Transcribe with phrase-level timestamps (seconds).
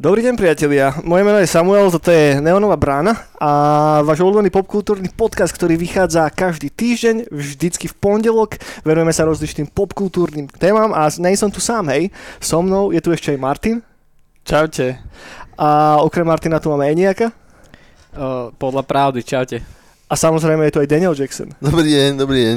[0.00, 5.12] Dobrý deň priatelia, moje meno je Samuel, toto je Neonová brána a váš obľúbený popkultúrny
[5.12, 8.56] podcast, ktorý vychádza každý týždeň, vždycky v pondelok.
[8.80, 12.08] Venujeme sa rozličným popkultúrnym témam a nej som tu sám, hej.
[12.40, 13.84] So mnou je tu ešte aj Martin.
[14.50, 14.98] Čaute.
[15.54, 17.30] A okrem Martina tu máme Eniaka.
[18.10, 19.62] Uh, podľa pravdy, čaute.
[20.10, 21.54] A samozrejme je tu aj Daniel Jackson.
[21.62, 22.56] Dobrý deň, dobrý deň.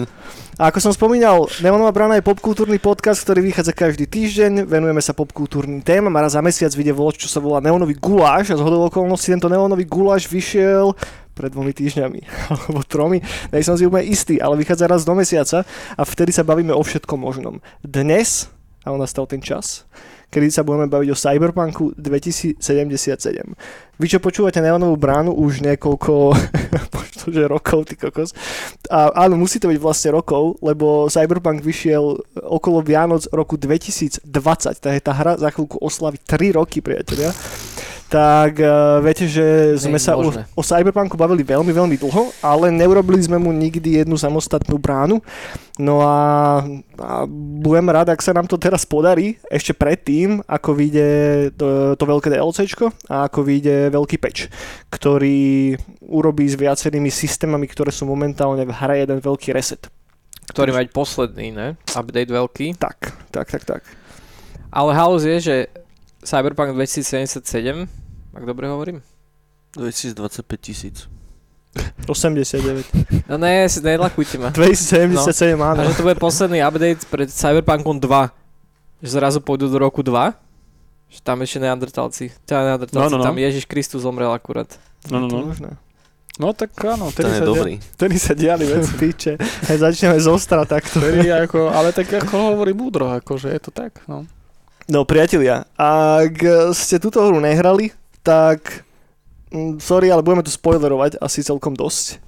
[0.58, 4.66] A ako som spomínal, Neonová brana je popkultúrny podcast, ktorý vychádza každý týždeň.
[4.66, 8.50] Venujeme sa popkultúrnym témam a raz za mesiac vyjde vloč, čo sa volá Neonový guláš
[8.50, 10.98] a z hodou okolností tento Neonový guláš vyšiel
[11.38, 12.26] pred dvomi týždňami,
[12.58, 13.22] alebo tromi,
[13.54, 15.62] nej som si úplne istý, ale vychádza raz do mesiaca
[15.94, 17.62] a vtedy sa bavíme o všetkom možnom.
[17.86, 18.50] Dnes,
[18.82, 19.86] a nastal ten čas,
[20.34, 22.58] kedy sa budeme baviť o Cyberpunku 2077.
[24.02, 26.34] Vy, čo počúvate Neonovú bránu už niekoľko
[27.30, 28.36] že rokov, ty kokos.
[28.92, 34.28] A áno, musí to byť vlastne rokov, lebo Cyberpunk vyšiel okolo Vianoc roku 2020,
[34.82, 37.32] takže tá hra za chvíľku oslaví 3 roky, priatelia
[38.14, 43.18] tak uh, viete, že sme sa o, o Cyberpunku bavili veľmi, veľmi dlho, ale neurobili
[43.26, 45.18] sme mu nikdy jednu samostatnú bránu.
[45.82, 46.62] No a,
[47.02, 47.26] a
[47.58, 51.08] budem rád, ak sa nám to teraz podarí, ešte predtým, ako vyjde
[51.58, 54.46] to, to veľké DLCčko a ako vyjde veľký peč,
[54.94, 55.74] ktorý
[56.06, 59.90] urobí s viacerými systémami, ktoré sú momentálne v hre jeden veľký reset.
[60.54, 61.68] Ktorý mať posledný, ne?
[61.98, 62.78] Update veľký.
[62.78, 63.82] Tak, tak, tak, tak.
[64.70, 65.56] Ale halus je, že
[66.22, 68.03] Cyberpunk 2077
[68.34, 69.02] ak dobre hovorím?
[69.78, 71.10] 2025 tisíc.
[72.06, 72.86] 89.
[73.26, 74.54] No ne, si nedlakujte ma.
[74.58, 75.66] 2077, no.
[75.66, 75.82] áno.
[75.82, 78.30] A že to bude posledný update pred Cyberpunkom 2.
[79.02, 80.34] Že zrazu pôjdu do roku 2.
[81.10, 82.30] Že tam ešte neandertalci.
[82.46, 83.26] Tá neandertalci, no, no, no.
[83.26, 84.70] tam Ježiš Kristus zomrel akurát.
[85.10, 85.74] No, no, no.
[86.34, 87.78] No tak áno, ten je dobrý.
[87.94, 89.38] Vtedy sa diali veci, píče.
[89.70, 90.98] Hej, začneme z ostra takto.
[90.98, 94.26] Vtedy ako, ale tak ako hovorí múdro, akože je to tak, no.
[94.90, 96.42] No priatelia, ak
[96.74, 97.94] ste túto hru nehrali,
[98.24, 98.88] tak
[99.52, 102.24] mm, sorry, ale budeme tu spoilerovať asi celkom dosť.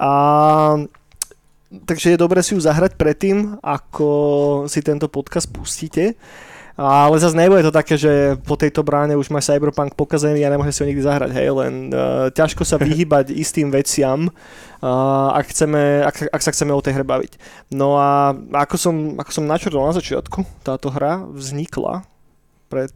[0.00, 0.10] A
[1.84, 4.08] takže je dobre si ju zahrať predtým, ako
[4.66, 6.16] si tento podcast pustíte.
[6.76, 10.76] Ale zase nebude to také, že po tejto bráne už máš Cyberpunk pokazený a nemôže
[10.76, 16.04] si ho nikdy zahrať, hej, len uh, ťažko sa vyhybať istým veciam, uh, ak, chceme,
[16.04, 17.40] ak, ak sa chceme o tej hre baviť.
[17.72, 22.04] No a ako som, ako som načrtol na začiatku, táto hra vznikla
[22.68, 22.92] pred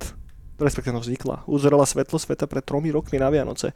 [0.60, 3.72] respektíve no vznikla, uzrela svetlo sveta pred tromi rokmi na Vianoce.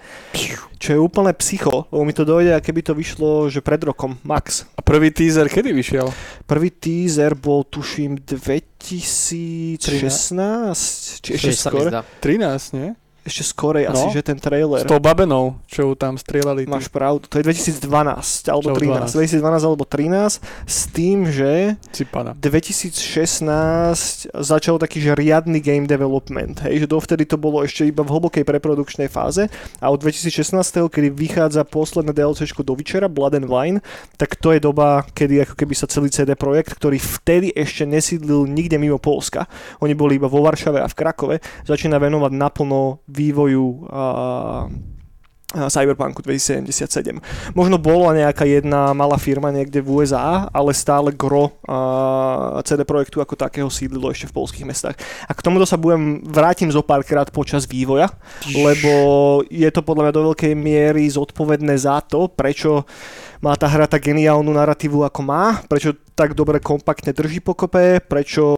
[0.78, 4.21] Čo je úplne psycho, lebo mi to dojde, aké by to vyšlo, že pred rokom,
[4.22, 4.69] max.
[4.77, 6.12] A prvý teaser kedy vyšiel?
[6.45, 9.81] Prvý teaser bol, tuším, 2016,
[11.25, 11.89] či ešte skôr.
[12.21, 12.93] 13, nie?
[13.25, 14.85] Ešte skorej no, asi, že ten trailer.
[14.85, 16.69] S tou babenou, čo ju tam strieľali.
[16.69, 17.81] Máš pravdu, to je 2012
[18.53, 19.17] alebo čo 13.
[19.17, 19.41] 12.
[19.41, 22.37] 2012 alebo 13 s tým, že Cipana.
[22.37, 28.13] 2016 začal taký, že riadny game development, hej, že dovtedy to bolo ešte iba v
[28.13, 29.49] hlbokej preprodukčnej fáze
[29.81, 33.81] a od 2016, kedy vychádza posledné DLC do Vyčera, Blood and Wine,
[34.21, 38.45] tak to je doba, kedy ako keby sa celý CD projekt, ktorý vtedy ešte nesídlil
[38.45, 39.49] nikde mimo Polska,
[39.81, 43.87] oni boli iba vo Varšave a v Krakove, začína venovať naplno vývoju
[45.55, 47.23] a Cyberpunku 2077.
[47.55, 51.55] Možno bola nejaká jedna malá firma niekde v USA, ale stále gro
[52.67, 54.99] CD Projektu ako takého sídlilo ešte v polských mestách.
[55.31, 58.11] A k tomuto sa budem vrátim zo párkrát počas vývoja,
[58.51, 58.91] lebo
[59.47, 62.83] je to podľa mňa do veľkej miery zodpovedné za to, prečo
[63.44, 68.56] má tá hra tak geniálnu narratívu ako má, prečo tak dobre kompaktne drží pokope, prečo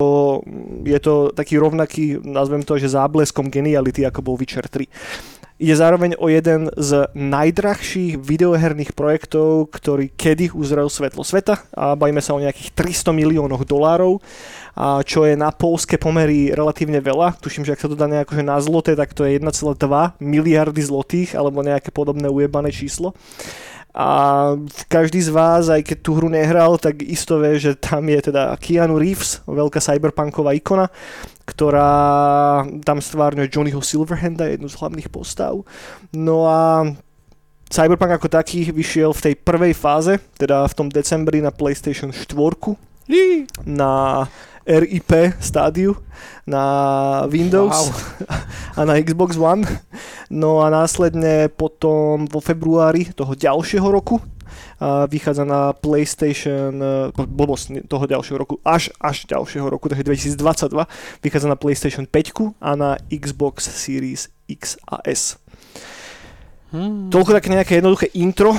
[0.86, 6.20] je to taký rovnaký, nazvem to, že zábleskom geniality ako bol Witcher 3 je zároveň
[6.20, 12.42] o jeden z najdrahších videoherných projektov, ktorý kedy uzrel svetlo sveta a bavíme sa o
[12.44, 14.20] nejakých 300 miliónoch dolárov,
[14.76, 17.40] a čo je na polské pomery relatívne veľa.
[17.40, 19.80] Tuším, že ak sa to dá nejako na zloté, tak to je 1,2
[20.20, 23.16] miliardy zlotých alebo nejaké podobné ujebané číslo.
[23.96, 24.52] A
[24.92, 28.52] každý z vás, aj keď tú hru nehral, tak isto vie, že tam je teda
[28.60, 30.92] Keanu Reeves, veľká cyberpunková ikona,
[31.48, 31.90] ktorá
[32.84, 35.64] tam stvárňuje Johnnyho Silverhanda, jednu z hlavných postav.
[36.12, 36.92] No a
[37.66, 42.36] Cyberpunk ako taký vyšiel v tej prvej fáze, teda v tom decembri na PlayStation 4,
[43.66, 44.26] na
[44.66, 45.94] RIP stádiu,
[46.46, 46.62] na
[47.30, 47.94] Windows wow.
[48.78, 49.62] a na Xbox One.
[50.30, 54.18] No a následne potom vo februári toho ďalšieho roku
[54.76, 60.84] a vychádza na PlayStation, e, blbosť toho ďalšieho roku, až, až ďalšieho roku, takže 2022,
[61.24, 65.40] vychádza na PlayStation 5 a na Xbox Series X a S.
[66.76, 67.08] Hmm.
[67.08, 68.52] Toľko také nejaké jednoduché intro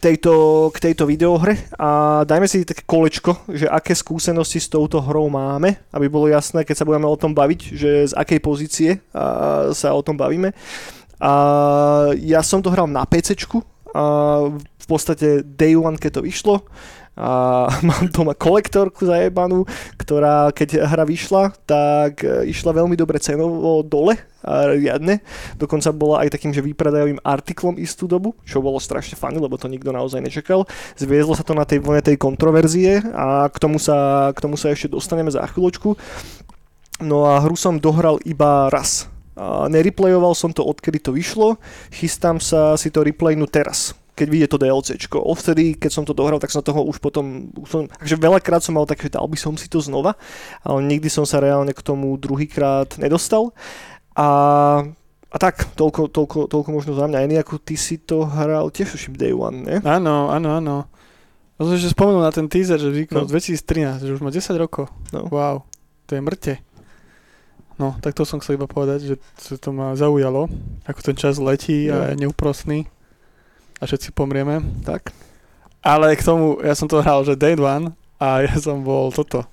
[0.00, 0.34] tejto,
[0.72, 5.76] k tejto videohre a dajme si také kolečko, že aké skúsenosti s touto hrou máme,
[5.92, 9.92] aby bolo jasné, keď sa budeme o tom baviť, že z akej pozície a, sa
[9.92, 10.56] o tom bavíme.
[11.20, 11.32] A
[12.16, 13.36] ja som to hral na PC,
[14.80, 16.64] v podstate day one, keď to vyšlo
[17.18, 19.66] a mám doma kolektorku zajebanú,
[19.98, 25.20] ktorá keď hra vyšla, tak e, išla veľmi dobre cenovo dole a riadne.
[25.60, 29.68] Dokonca bola aj takým, že výpredajovým artiklom istú dobu, čo bolo strašne fajn, lebo to
[29.68, 30.64] nikto naozaj nečakal.
[30.96, 34.72] Zviezlo sa to na tej vlne tej kontroverzie a k tomu sa, k tomu sa
[34.72, 35.98] ešte dostaneme za chvíľočku.
[37.04, 39.08] No a hru som dohral iba raz.
[39.36, 41.56] A nereplayoval som to odkedy to vyšlo,
[41.88, 45.18] chystám sa si to replaynúť teraz keď vyjde to DLCčko.
[45.22, 48.76] Odvtedy, keď som to dohral, tak som toho už potom, už som, takže veľakrát som
[48.76, 50.18] mal tak, že dal by som si to znova,
[50.66, 53.54] ale nikdy som sa reálne k tomu druhýkrát nedostal.
[54.18, 54.28] A,
[55.30, 57.24] a tak, toľko, toľko, toľko možno za mňa.
[57.24, 59.76] Iný ako ty si to hral tiež už Day One, ne?
[59.86, 60.76] Áno, áno, áno.
[61.60, 63.28] Ja som ešte spomenul na ten teaser, že vznikol no.
[63.28, 64.88] 2013, že už má 10 rokov.
[65.12, 65.28] No.
[65.28, 65.68] Wow,
[66.08, 66.54] to je mŕte.
[67.80, 69.16] No, tak to som chcel iba povedať, že
[69.56, 70.52] to ma zaujalo,
[70.84, 71.96] ako ten čas letí no.
[71.96, 72.84] a je neúprostný
[73.80, 74.60] a všetci pomrieme.
[74.84, 75.10] Tak.
[75.80, 79.48] Ale k tomu, ja som to hral, že Day One a ja som bol toto.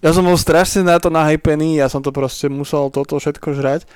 [0.00, 3.88] Ja som bol strašne na to nahypený, ja som to proste musel toto všetko žrať.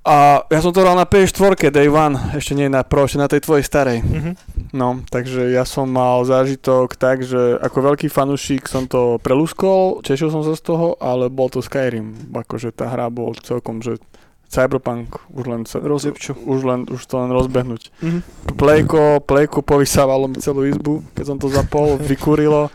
[0.00, 3.28] A ja som to hral na PS4 Day One, ešte nie na Pro, ešte na
[3.28, 4.00] tej tvojej starej.
[4.00, 4.34] Mm-hmm.
[4.72, 10.32] No, takže ja som mal zážitok tak, že ako veľký fanúšik som to prelúskol, tešil
[10.32, 14.00] som sa z toho, ale bol to Skyrim, akože tá hra bol celkom, že
[14.50, 16.34] Cyberpunk už len sa, Rozjebču.
[16.34, 17.94] už len, už to len rozbehnúť.
[18.02, 18.20] Mm-hmm.
[18.58, 22.66] Plejko, plejko povysávalo mi celú izbu, keď som to zapol, vykurilo.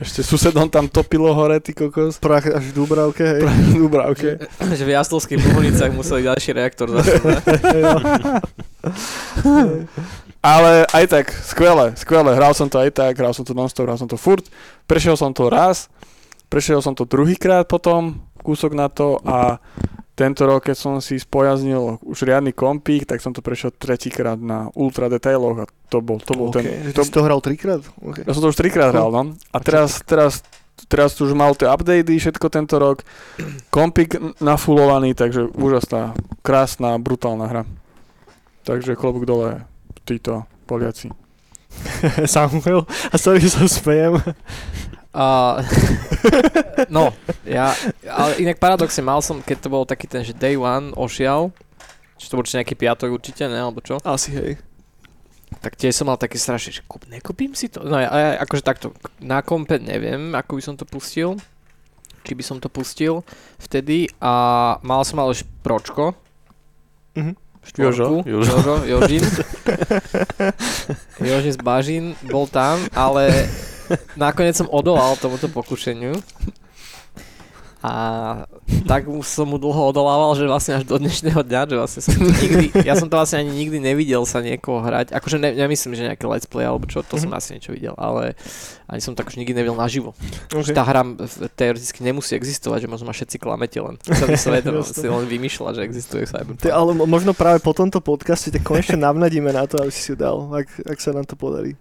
[0.00, 2.16] Ešte susedom tam topilo hore, ty kokos.
[2.16, 3.44] Prach až v Dúbravke, hej.
[3.44, 4.30] Prach v Dúbravke.
[4.56, 7.20] Že v Jaslovských Bohunicách museli ďalší reaktor zase.
[10.40, 12.32] Ale aj tak, skvelé, skvelé.
[12.32, 14.48] Hral som to aj tak, hral som to non-stop, hral som to furt.
[14.88, 15.92] Prešiel som to raz,
[16.48, 19.60] prešiel som to druhýkrát potom, kúsok na to a
[20.12, 24.68] tento rok, keď som si spojaznil už riadny kompík, tak som to prešiel tretíkrát na
[24.76, 26.84] ultra detailoch a to bol, to bol okay.
[26.84, 26.92] ten...
[26.92, 27.80] To, si to hral trikrát?
[27.96, 28.28] Okay.
[28.28, 29.32] Ja som to už trikrát hral, no.
[29.50, 30.44] A teraz, teraz,
[30.84, 33.00] teraz už mal tie updaty všetko tento rok.
[33.72, 36.12] Kompík nafulovaný, takže úžasná,
[36.44, 37.62] krásna, brutálna hra.
[38.68, 39.64] Takže klobúk dole
[40.04, 41.08] títo Poliaci.
[42.28, 44.20] Samuel, a sorry, že sa smejem.
[45.12, 45.60] Uh,
[46.96, 47.12] no,
[47.44, 47.76] ja,
[48.08, 51.52] ale inak paradoxne mal som, keď to bol taký ten, že day one ošial,
[52.16, 54.00] či to bol nejaký piatok určite, ne, alebo čo?
[54.08, 54.56] Asi, hej.
[55.60, 57.84] Tak tiež som mal také strašne, že kúp, nekúpim si to?
[57.84, 61.36] No ja, ja akože takto, na kompe neviem, ako by som to pustil,
[62.24, 63.20] či by som to pustil
[63.60, 64.32] vtedy a
[64.80, 66.16] mal som ale pročko,
[67.20, 67.36] mm-hmm.
[67.78, 69.22] Jožo, Jožo, Jožo, Jožin.
[71.30, 73.46] Jožin z Bažín bol tam, ale
[74.14, 76.16] nakoniec som odolal tomuto pokušeniu.
[77.82, 77.94] A
[78.86, 82.78] tak som mu dlho odolával, že vlastne až do dnešného dňa, že vlastne som nikdy,
[82.86, 85.10] ja som to vlastne ani nikdy nevidel sa niekoho hrať.
[85.10, 87.26] Akože ne, nemyslím, že nejaké let's play alebo čo, to mm-hmm.
[87.26, 88.38] som asi niečo videl, ale
[88.86, 90.14] ani som to akože nikdy nevidel naživo.
[90.54, 90.70] Okay.
[90.70, 91.02] Tá hra
[91.58, 93.98] teoreticky nemusí existovať, že možno ma všetci klamete len.
[93.98, 94.62] Celý svet
[95.02, 96.62] si len vymýšľa, že existuje Cyberpunk.
[96.70, 100.54] ale možno práve po tomto podcaste tak konečne navnadíme na to, aby si si dal,
[100.54, 101.74] ak, ak sa nám to podarí.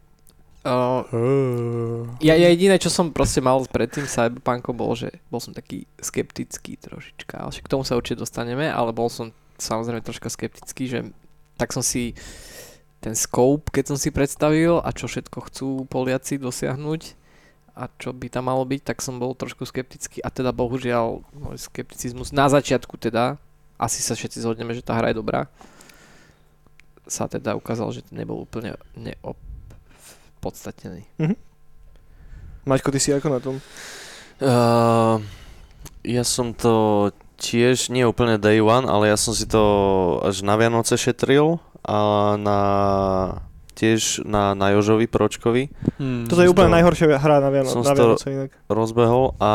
[0.62, 5.90] Uh, ja, ja jediné, čo som proste mal predtým Cyberpunkom bol, že bol som taký
[5.98, 11.00] skeptický trošička, ale k tomu sa určite dostaneme, ale bol som samozrejme troška skeptický, že
[11.58, 12.14] tak som si
[13.02, 17.18] ten scope, keď som si predstavil a čo všetko chcú Poliaci dosiahnuť
[17.74, 20.22] a čo by tam malo byť, tak som bol trošku skeptický.
[20.22, 23.42] A teda bohužiaľ môj skepticizmus na začiatku teda,
[23.82, 25.50] asi sa všetci zhodneme, že tá hra je dobrá,
[27.10, 29.34] sa teda ukázal, že to nebol úplne neop
[30.42, 31.06] podstatnený.
[31.22, 31.38] Mm-hmm.
[32.66, 33.56] Maťko, ty si ako na tom?
[34.42, 35.22] Uh,
[36.02, 37.10] ja som to
[37.42, 39.62] tiež nie úplne day one, ale ja som si to
[40.22, 41.98] až na Vianoce šetril a
[42.38, 42.60] na
[43.74, 45.74] tiež na, na Jožovi Pročkovi.
[45.98, 46.30] Hmm.
[46.30, 48.50] Toto je úplne to, najhoršia hra na, Viano- na Vianoce inak.
[48.70, 49.52] rozbehol a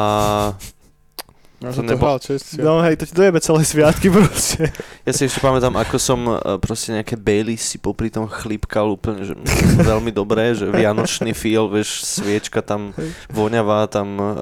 [1.57, 2.61] ja to hral čest.
[2.61, 4.69] No hej, to ti dojebe celé sviatky proste.
[5.09, 9.25] Ja si ešte pamätám, ako som e, proste nejaké Bailey si popri tom chlípkal úplne,
[9.25, 9.33] že
[9.91, 12.93] veľmi dobré, že vianočný feel, vieš, sviečka tam
[13.33, 14.37] voňavá, tam uh,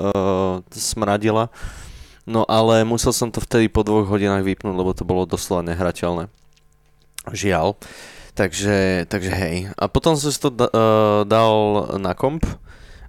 [0.75, 1.55] smradila.
[2.27, 6.27] No ale musel som to vtedy po dvoch hodinách vypnúť, lebo to bolo doslova nehrateľné.
[7.31, 7.79] Žiaľ.
[8.35, 9.57] Takže, takže hej.
[9.79, 11.55] A potom som si to da, uh, dal
[12.03, 12.43] na komp.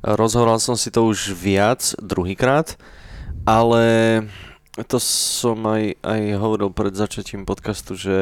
[0.06, 2.78] Rozhoral som si to už viac, druhýkrát.
[3.46, 3.86] Ale
[4.90, 8.18] to som aj, aj hovoril pred začatím podcastu, že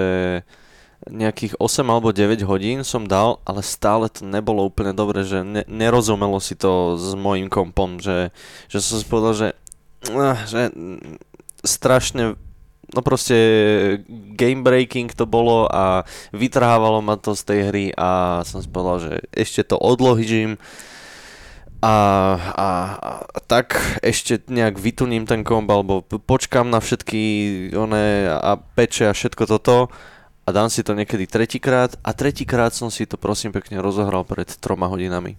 [1.10, 5.64] nejakých 8 alebo 9 hodín som dal, ale stále to nebolo úplne dobre, že ne,
[5.68, 8.32] nerozumelo si to s mojim kompom, že,
[8.72, 9.50] že som si povedal, že,
[10.08, 10.62] eh, že
[11.64, 12.40] strašne
[12.94, 13.36] no proste
[14.38, 18.98] game breaking to bolo a vytrhávalo ma to z tej hry a som si povedal,
[19.00, 20.62] že ešte to odložím
[21.84, 21.96] a,
[22.40, 22.70] a,
[23.28, 27.22] a tak ešte nejak vytuním ten komp alebo počkám na všetky
[27.76, 29.92] one a peče a všetko toto
[30.44, 34.48] a dám si to niekedy tretíkrát a tretíkrát som si to prosím pekne rozohral pred
[34.64, 35.36] troma hodinami.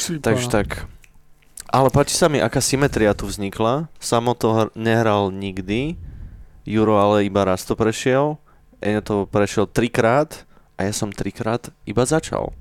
[0.00, 0.32] Čipa.
[0.32, 0.68] Takže tak.
[1.68, 3.92] Ale páči sa mi, aká symetria tu vznikla.
[4.00, 6.00] Samo to nehral nikdy.
[6.64, 8.40] Juro ale iba raz to prešiel.
[8.80, 10.48] Eno to prešiel trikrát
[10.80, 12.56] a ja som trikrát iba začal.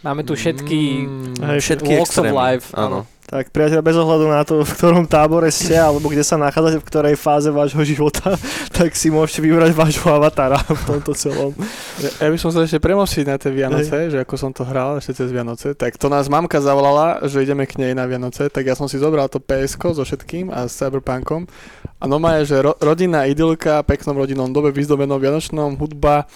[0.00, 2.32] Máme tu všetky, mm, všetky walks extrémy.
[2.32, 2.66] of life.
[2.72, 3.04] Áno.
[3.30, 6.88] Tak priateľ, bez ohľadu na to, v ktorom tábore ste, alebo kde sa nachádzate, v
[6.90, 8.34] ktorej fáze vášho života,
[8.74, 11.54] tak si môžete vybrať vášho avatara v tomto celom.
[12.02, 14.18] Ja, ja by som sa ešte premostiť na tie Vianoce, Hej.
[14.18, 17.70] že ako som to hral ešte cez Vianoce, tak to nás mamka zavolala, že ideme
[17.70, 20.74] k nej na Vianoce, tak ja som si zobral to PSK so všetkým a s
[20.74, 21.46] Cyberpunkom.
[22.02, 26.26] A no je, že ro- rodinná idylka, peknom rodinnom dobe, vyzdobenom Vianočnom, hudba,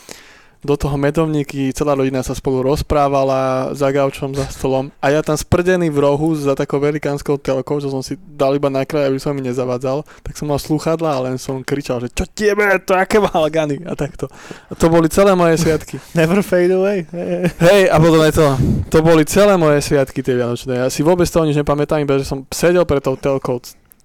[0.64, 5.36] do toho medovníky, celá rodina sa spolu rozprávala za gaučom, za stolom a ja tam
[5.36, 9.20] sprdený v rohu za takou velikánskou telkou, čo som si dal iba na kraj, aby
[9.20, 12.96] som mi nezavadzal, tak som mal slúchadla a len som kričal, že čo tiebe, to
[12.96, 14.32] aké malgany a takto.
[14.68, 16.00] A to boli celé moje sviatky.
[16.18, 17.04] Never fade away.
[17.68, 18.48] Hej, a potom aj to.
[18.88, 20.80] To boli celé moje sviatky tie Vianočné.
[20.80, 23.60] Ja si vôbec toho nič nepamätám, iba že som sedel pre tou telkou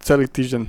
[0.10, 0.62] celý týždeň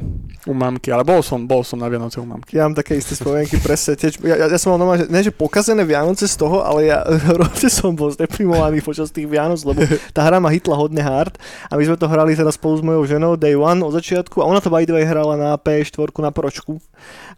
[0.45, 2.61] u mamky, ale bol som, bol som na Vianoce u mamky.
[2.61, 3.97] Ja mám také isté spomienky, presne.
[3.97, 7.01] Tiež, ja, ja, som mal normálne, ne že pokazené Vianoce z toho, ale ja
[7.33, 9.81] hrozne som bol zdeprimovaný počas tých Vianoc, lebo
[10.13, 11.41] tá hra ma hitla hodne hard
[11.73, 14.49] a my sme to hrali teda spolu s mojou ženou Day One od začiatku a
[14.49, 16.77] ona to by the way hrala na P4 na pročku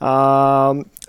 [0.03, 0.13] a,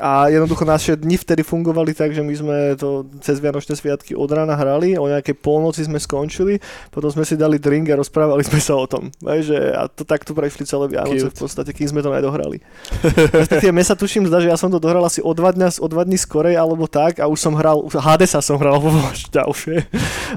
[0.03, 4.27] a jednoducho naše dni vtedy fungovali tak, že my sme to cez Vianočné sviatky od
[4.27, 6.60] rána hrali, o nejakej polnoci sme skončili,
[6.91, 9.07] potom sme si dali drink a rozprávali sme sa o tom.
[9.24, 11.39] Že, a to takto prešli celé Vianoce Cute.
[11.39, 12.60] v podstate, kým sme to nedohrali.
[13.31, 15.88] Respektíve, mne sa tuším zdá, že ja som to dohral asi o dva, dňa, o
[15.88, 18.91] dva dní skorej alebo tak a už som hral, Hadesa som hral vo
[19.31, 19.88] ďalšie.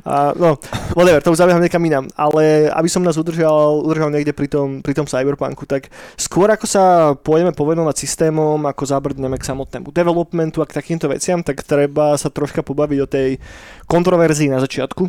[0.06, 0.62] A, no,
[0.94, 2.06] whatever, to už zabieham niekam inám.
[2.14, 6.70] Ale aby som nás udržal, udržal niekde pri tom, pri tom cyberpunku, tak skôr ako
[6.70, 6.84] sa
[7.18, 12.28] pôjdeme povenovať systémom, ako zabrdneme k samotnému developmentu a k takýmto veciam, tak treba sa
[12.28, 13.40] troška pobaviť o tej
[13.88, 15.08] kontroverzii na začiatku,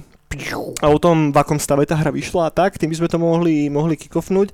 [0.83, 3.15] a o tom, v akom stave tá hra vyšla a tak, tým by sme to
[3.15, 4.51] mohli, mohli kikofnúť.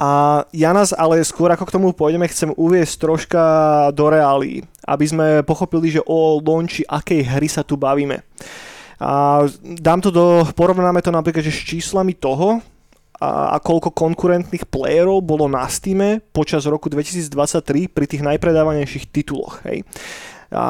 [0.00, 3.42] A ja nás ale skôr ako k tomu pôjdeme, chcem uviesť troška
[3.92, 8.24] do reálí, aby sme pochopili, že o launchi akej hry sa tu bavíme.
[9.04, 12.64] A dám to do, porovnáme to napríklad že s číslami toho,
[13.20, 19.60] a, a koľko konkurentných playerov bolo na Steam počas roku 2023 pri tých najpredávanejších tituloch.
[19.68, 19.84] Hej.
[20.52, 20.66] A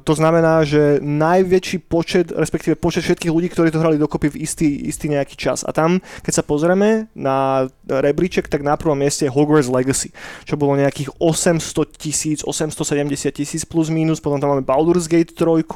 [0.00, 4.88] to znamená, že najväčší počet, respektíve počet všetkých ľudí, ktorí to hrali dokopy v istý,
[4.88, 5.60] istý nejaký čas.
[5.60, 10.08] A tam, keď sa pozrieme na rebríček, tak na prvom mieste je Hogwarts Legacy,
[10.48, 11.60] čo bolo nejakých 800
[12.00, 15.68] tisíc, 870 tisíc plus minus, potom tam máme Baldur's Gate 3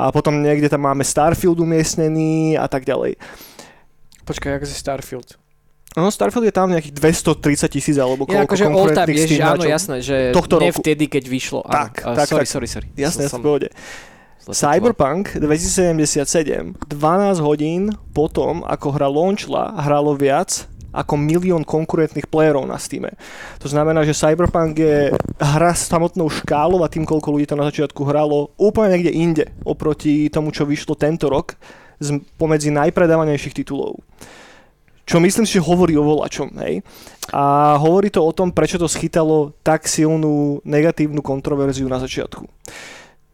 [0.00, 3.20] a potom niekde tam máme Starfield umiestnený a tak ďalej.
[4.28, 5.40] Počkaj, si Starfield?
[5.96, 10.16] No, Starfield je tam nejakých 230 tisíc alebo koľko akože konkrétnych ježiš, áno, jasné, že
[10.36, 10.84] tohto ne roku.
[10.84, 11.60] vtedy, keď vyšlo.
[11.64, 12.14] Tak, áno.
[12.14, 12.52] tak, sorry, tak.
[12.52, 12.86] sorry, sorry.
[12.92, 13.72] Jasné, som, pohode.
[14.48, 22.80] Cyberpunk 2077, 12 hodín potom, ako hra launchla, hralo viac ako milión konkurentných playerov na
[22.80, 23.04] Steam.
[23.60, 27.68] To znamená, že Cyberpunk je hra s samotnou škálou a tým, koľko ľudí to na
[27.68, 31.60] začiatku hralo úplne niekde inde oproti tomu, čo vyšlo tento rok
[32.38, 33.98] pomedzi najpredávanejších titulov
[35.08, 36.52] čo myslím si, že hovorí o volačom.
[36.60, 36.84] Hej?
[37.32, 42.44] A hovorí to o tom, prečo to schytalo tak silnú negatívnu kontroverziu na začiatku.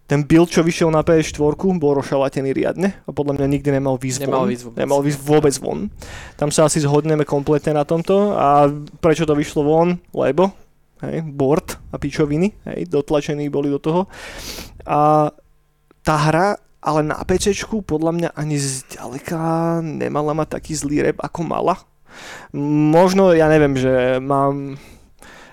[0.04, 4.28] Ten build, čo vyšiel na PS4, bol rošalatený riadne a podľa mňa nikdy nemal výsť
[4.28, 4.47] nemal.
[4.47, 4.78] Výsť vôbec.
[4.78, 5.90] Nemal výsť vôbec von.
[6.38, 8.71] Tam sa asi zhodneme kompletne na tomto a
[9.02, 9.99] prečo to vyšlo von?
[10.12, 10.52] Lebo
[11.02, 14.06] hej, board a pičoviny, hej, dotlačení boli do toho.
[14.85, 15.33] A
[16.04, 21.41] tá hra ale na PC podľa mňa ani zďaleka nemala mať taký zlý rep, ako
[21.49, 21.81] mala.
[22.93, 24.76] Možno, ja neviem, že mám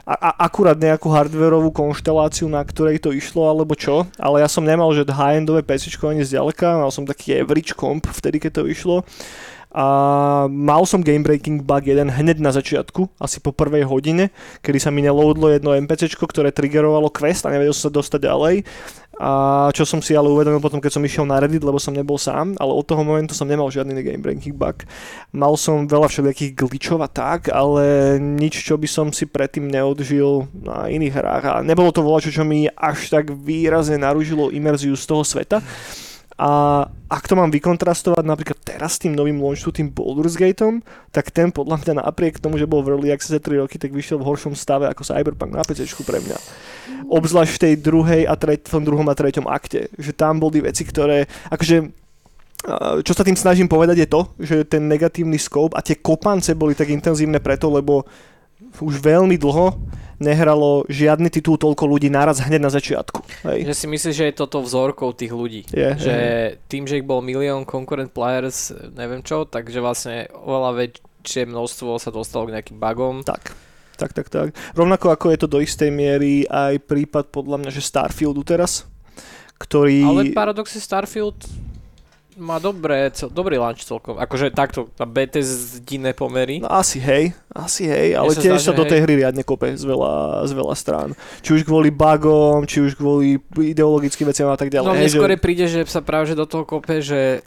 [0.06, 4.68] a, a akurát nejakú hardwareovú konšteláciu, na ktorej to išlo, alebo čo, ale ja som
[4.68, 9.08] nemal, že high-endové PC ani zďaleka, mal som taký average comp vtedy, keď to išlo
[9.72, 9.86] a
[10.52, 14.92] mal som game breaking bug jeden hneď na začiatku, asi po prvej hodine, kedy sa
[14.92, 18.56] mi neloadlo jedno NPC, ktoré triggerovalo quest a nevedel som sa dostať ďalej.
[19.22, 22.18] A čo som si ale uvedomil potom, keď som išiel na Reddit, lebo som nebol
[22.18, 24.82] sám, ale od toho momentu som nemal žiadny game breaking bug.
[25.30, 30.50] Mal som veľa všelijakých glitchov a tak, ale nič, čo by som si predtým neodžil
[30.58, 31.44] na iných hrách.
[31.46, 35.62] A nebolo to voľačo, čo mi až tak výrazne naružilo imerziu z toho sveta.
[36.40, 40.80] A ak to mám vykontrastovať napríklad teraz s tým novým launchu, tým Baldur's Gateom,
[41.12, 44.18] tak ten podľa mňa napriek tomu, že bol v Early Access 3 roky, tak vyšiel
[44.18, 46.38] v horšom stave ako Cyberpunk na PC pre mňa.
[47.12, 49.92] Obzvlášť v tej druhej a treť, v tom druhom a treťom akte.
[50.00, 52.02] Že tam boli veci, ktoré, akože
[53.02, 56.78] čo sa tým snažím povedať je to, že ten negatívny scope a tie kopance boli
[56.78, 58.06] tak intenzívne preto, lebo
[58.78, 59.82] už veľmi dlho
[60.22, 63.26] nehralo žiadny titul toľko ľudí naraz hneď na začiatku.
[63.50, 63.66] Hej.
[63.66, 65.66] Že si myslíš, že je toto vzorkou tých ľudí.
[65.74, 66.38] Je, že je.
[66.70, 72.14] tým, že ich bol milión concurrent players, neviem čo, takže vlastne oveľa väčšie množstvo sa
[72.14, 73.26] dostalo k nejakým bugom.
[73.26, 73.58] Tak.
[73.98, 74.48] Tak, tak, tak.
[74.74, 78.90] Rovnako ako je to do istej miery aj prípad podľa mňa, že Starfieldu teraz,
[79.62, 80.02] ktorý...
[80.02, 81.38] Ale paradoxne Starfield
[82.42, 84.18] má dobré, cel, dobrý launch celkom.
[84.18, 86.60] Akože takto, na Bethesdine pomery.
[86.60, 89.86] No asi hej, asi hej, ale tiež sa, sa do tej hry riadne kope z
[89.86, 91.10] veľa, z veľa strán.
[91.46, 94.90] Či už kvôli bugom, či už kvôli ideologickým veciam a tak ďalej.
[94.90, 95.40] No mne skôr že...
[95.40, 97.46] príde, že sa práve že do toho kope, že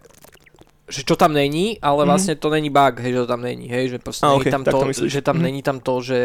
[0.84, 2.10] že čo tam není, ale mm-hmm.
[2.12, 4.76] vlastne to není bug, hej, že to tam není, hej, že proste okay, tam to,
[4.92, 5.46] to že tam mm-hmm.
[5.48, 6.18] není tam to, že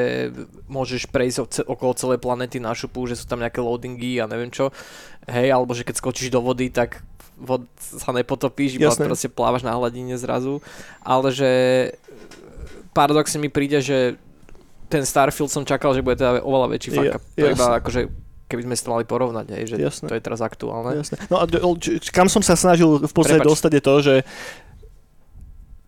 [0.68, 4.76] môžeš prejsť okolo celej planety na šupu, že sú tam nejaké loadingy a neviem čo,
[5.32, 7.00] hej, alebo že keď skočíš do vody, tak
[7.40, 9.08] vod sa nepotopíš, iba Jasné.
[9.08, 10.60] proste plávaš na hladine zrazu,
[11.02, 11.52] ale že
[12.92, 14.20] paradoxne mi príde, že
[14.92, 17.24] ten Starfield som čakal, že bude teda oveľa väčší fuck up.
[17.38, 18.02] Ja, to iba akože
[18.50, 20.10] keby sme si to mali porovnať, hej, že Jasne.
[20.10, 20.98] to je teraz aktuálne.
[20.98, 21.22] Jasne.
[21.30, 21.46] No a
[22.10, 23.54] kam som sa snažil v podstate Prepač.
[23.54, 24.16] dostať je to, že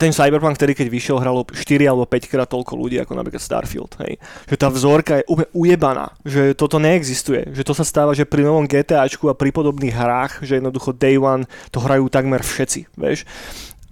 [0.02, 3.94] ten Cyberpunk, ktorý keď vyšiel, hralo 4 alebo 5 krát toľko ľudí ako napríklad Starfield.
[4.02, 4.18] Hej.
[4.50, 7.54] Že tá vzorka je úplne ujebaná, že toto neexistuje.
[7.54, 11.22] Že to sa stáva, že pri novom GTAčku a pri podobných hrách, že jednoducho Day
[11.22, 12.90] One to hrajú takmer všetci.
[12.98, 13.30] Vieš?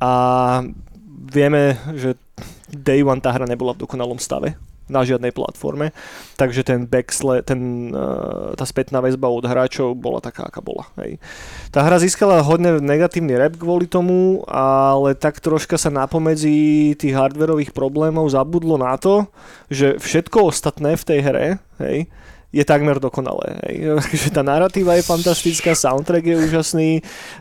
[0.01, 0.11] A
[1.29, 2.17] vieme, že
[2.73, 4.57] Day One tá hra nebola v dokonalom stave
[4.89, 5.95] na žiadnej platforme,
[6.35, 10.89] takže ten backsle, ten, uh, tá spätná väzba od hráčov bola taká, aká bola.
[10.99, 11.21] Hej.
[11.69, 17.71] Tá hra získala hodne negatívny rap kvôli tomu, ale tak troška sa napomedzi tých hardverových
[17.71, 19.29] problémov zabudlo na to,
[19.69, 21.47] že všetko ostatné v tej hre,
[21.79, 22.09] hej,
[22.49, 23.61] je takmer dokonalé.
[23.65, 24.01] Hej.
[24.35, 26.89] tá narratíva je fantastická, soundtrack je úžasný,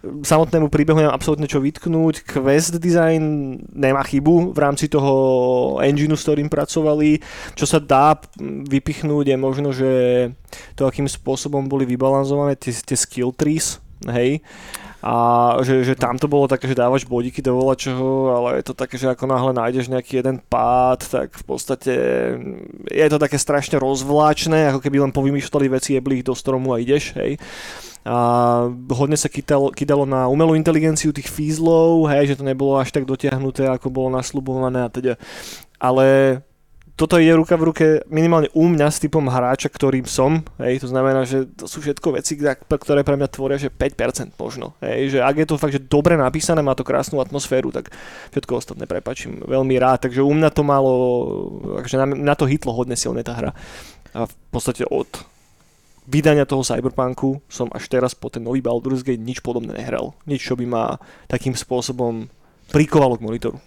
[0.05, 6.29] samotnému príbehu nemám absolútne čo vytknúť, quest design nemá chybu v rámci toho engineu, s
[6.29, 7.25] ktorým pracovali.
[7.57, 8.21] Čo sa dá
[8.69, 9.91] vypichnúť je možno, že
[10.77, 14.45] to, akým spôsobom boli vybalansované tie, tie skill trees, hej,
[14.99, 15.15] a
[15.63, 18.99] že, že tam to bolo také, že dávaš bodíky do čoho, ale je to také,
[18.99, 21.95] že ako náhle nájdeš nejaký jeden pád, tak v podstate
[22.91, 26.83] je to také strašne rozvláčne, ako keby len povymýšľali veci, jebli ich do stromu a
[26.83, 27.39] ideš, hej
[28.09, 28.17] a
[28.97, 33.05] hodne sa kydalo, kydalo na umelú inteligenciu tých fízlov, hej, že to nebolo až tak
[33.05, 35.21] dotiahnuté, ako bolo nasľubované a teda.
[35.77, 36.41] Ale
[36.99, 40.91] toto ide ruka v ruke minimálne u mňa s typom hráča, ktorým som, hej, to
[40.91, 42.35] znamená, že to sú všetko veci,
[42.67, 46.19] ktoré pre mňa tvoria, že 5% možno, hej, že ak je to fakt, že dobre
[46.19, 47.95] napísané, má to krásnu atmosféru, tak
[48.35, 50.93] všetko ostatné prepačím veľmi rád, takže u mňa to malo,
[51.79, 53.55] takže na, na to hitlo hodne silne tá hra
[54.19, 55.07] a v podstate od
[56.09, 60.17] vydania toho Cyberpunku som až teraz po ten nový Baldur's Gate nič podobné nehral.
[60.25, 60.97] Nič, čo by ma
[61.29, 62.33] takým spôsobom
[62.73, 63.59] prikovalo k monitoru.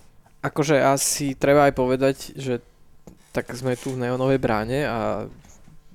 [0.41, 2.65] Akože asi treba aj povedať, že
[3.31, 4.97] tak sme tu v neonovej bráne a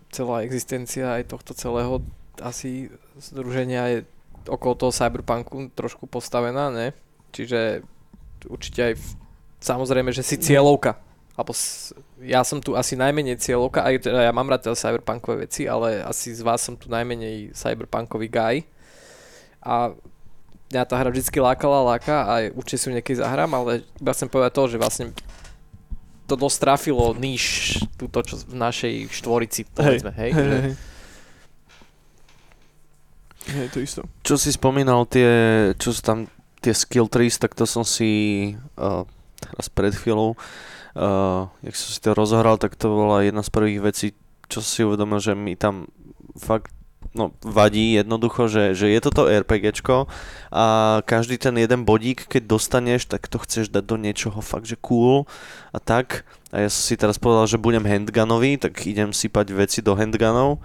[0.09, 2.01] celá existencia aj tohto celého
[2.41, 2.89] asi
[3.21, 3.99] združenia je
[4.49, 6.93] okolo toho cyberpunku trošku postavená, ne?
[7.33, 7.85] Čiže
[8.49, 9.05] určite aj v,
[9.61, 10.97] samozrejme, že si cieľovka.
[11.37, 11.53] Alebo
[12.25, 16.01] ja som tu asi najmenej cieľovka, aj teda ja mám rád teda cyberpunkové veci, ale
[16.01, 18.57] asi z vás som tu najmenej cyberpunkový guy.
[19.61, 19.93] A
[20.73, 24.31] mňa tá hra vždy lákala, láka a určite si ju niekedy zahrám, ale iba chcem
[24.31, 25.05] povedať to, že vlastne
[26.27, 30.31] to dosť trafilo níž túto čo v našej štvorici, povedzme, hej.
[30.35, 30.75] hej, hej, hej.
[33.47, 34.01] Hej, to isto.
[34.27, 35.31] Čo si spomínal, tie,
[35.79, 36.27] čo sú tam
[36.59, 39.07] tie skill trees, tak to som si uh,
[39.39, 43.81] teraz pred chvíľou, uh, jak som si to rozohral, tak to bola jedna z prvých
[43.87, 44.07] vecí,
[44.51, 45.87] čo si uvedomil, že my tam
[46.35, 46.76] fakt
[47.17, 50.05] no, vadí jednoducho, že, že je toto RPGčko
[50.53, 50.65] a
[51.09, 55.25] každý ten jeden bodík, keď dostaneš, tak to chceš dať do niečoho fakt, že cool
[55.73, 56.29] a tak.
[56.53, 60.61] A ja som si teraz povedal, že budem handgunový, tak idem sypať veci do handgunov.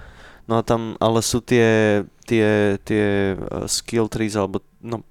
[0.46, 5.08] No a tam ale sú tie, tie, tie uh, skill trees, alebo no,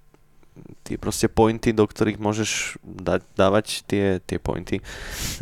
[0.85, 4.85] tie proste pointy, do ktorých môžeš dať, dávať tie, tie pointy,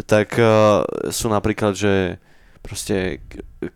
[0.06, 2.22] tak uh, sú napríklad, že
[2.68, 3.24] proste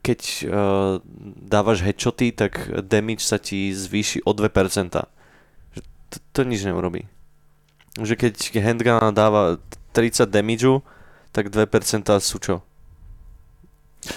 [0.05, 1.01] keď uh,
[1.49, 4.53] dávaš headshoty, tak damage sa ti zvýši o 2%.
[4.93, 7.09] To, to nič neurobí.
[7.97, 9.57] Že keď handgun dáva
[9.97, 10.85] 30 damageu,
[11.33, 11.65] tak 2%
[12.21, 12.61] sú čo?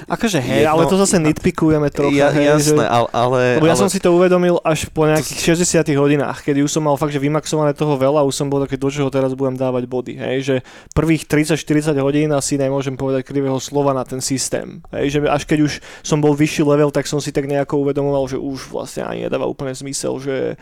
[0.09, 2.09] Akože hej, ale to zase nitpikujeme trocha.
[2.09, 3.05] Ja, hej, jasné, že...
[3.13, 3.61] ale...
[3.61, 6.97] Lebo ja som si to uvedomil až po nejakých 60 hodinách, kedy už som mal
[6.97, 10.13] fakt, že vymaxované toho veľa, už som bol taký, do čoho teraz budem dávať body.
[10.17, 10.55] Hej, že
[10.97, 14.81] prvých 30-40 hodín asi nemôžem povedať krivého slova na ten systém.
[14.89, 18.25] Hej, že až keď už som bol vyšší level, tak som si tak nejako uvedomoval,
[18.25, 20.57] že už vlastne ani nedáva úplne zmysel, že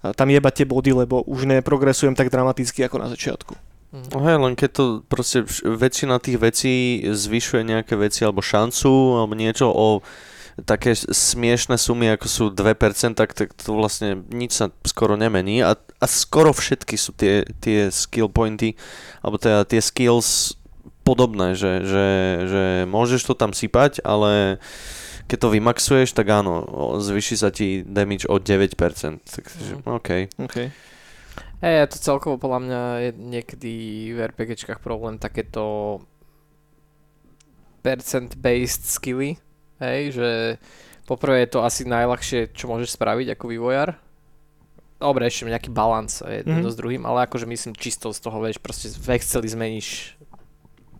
[0.00, 3.69] tam jebať tie body, lebo už neprogresujem tak dramaticky ako na začiatku.
[3.90, 6.74] No hej, len keď to proste väčšina tých vecí
[7.10, 10.06] zvyšuje nejaké veci alebo šancu alebo niečo o
[10.62, 15.74] také smiešné sumy ako sú 2%, tak, tak to vlastne nič sa skoro nemení a,
[15.74, 18.78] a skoro všetky sú tie, tie skill pointy
[19.26, 20.54] alebo teda tie skills
[21.02, 22.06] podobné, že, že,
[22.46, 24.62] že môžeš to tam sypať, ale
[25.26, 26.66] keď to vymaxuješ, tak áno,
[26.98, 28.74] zvyši sa ti damage o 9%.
[29.22, 29.86] Takže, mm.
[29.86, 30.10] OK.
[30.46, 30.74] okay.
[31.60, 33.72] Hej, je to celkovo podľa mňa je niekedy
[34.16, 36.00] v RPGčkách problém takéto
[37.84, 39.36] percent-based skilly,
[39.80, 40.28] hej, že
[41.04, 44.00] poprvé je to asi najľahšie, čo môžeš spraviť ako vývojar.
[45.00, 46.68] Dobre, ešte nejaký balans je mm-hmm.
[46.68, 50.16] s druhým, ale akože myslím čisto z toho, vieš, proste v Exceli zmeníš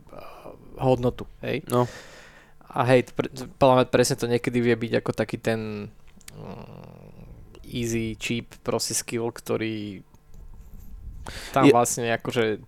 [0.08, 1.60] uh, hodnotu, hej.
[1.68, 1.84] No.
[2.68, 3.28] A hej, pre,
[3.60, 5.92] podľa mňa presne to niekedy vie byť ako taký ten
[6.32, 7.20] um,
[7.68, 10.00] easy, cheap proste skill, ktorý
[11.52, 12.64] tam je, vlastne akože...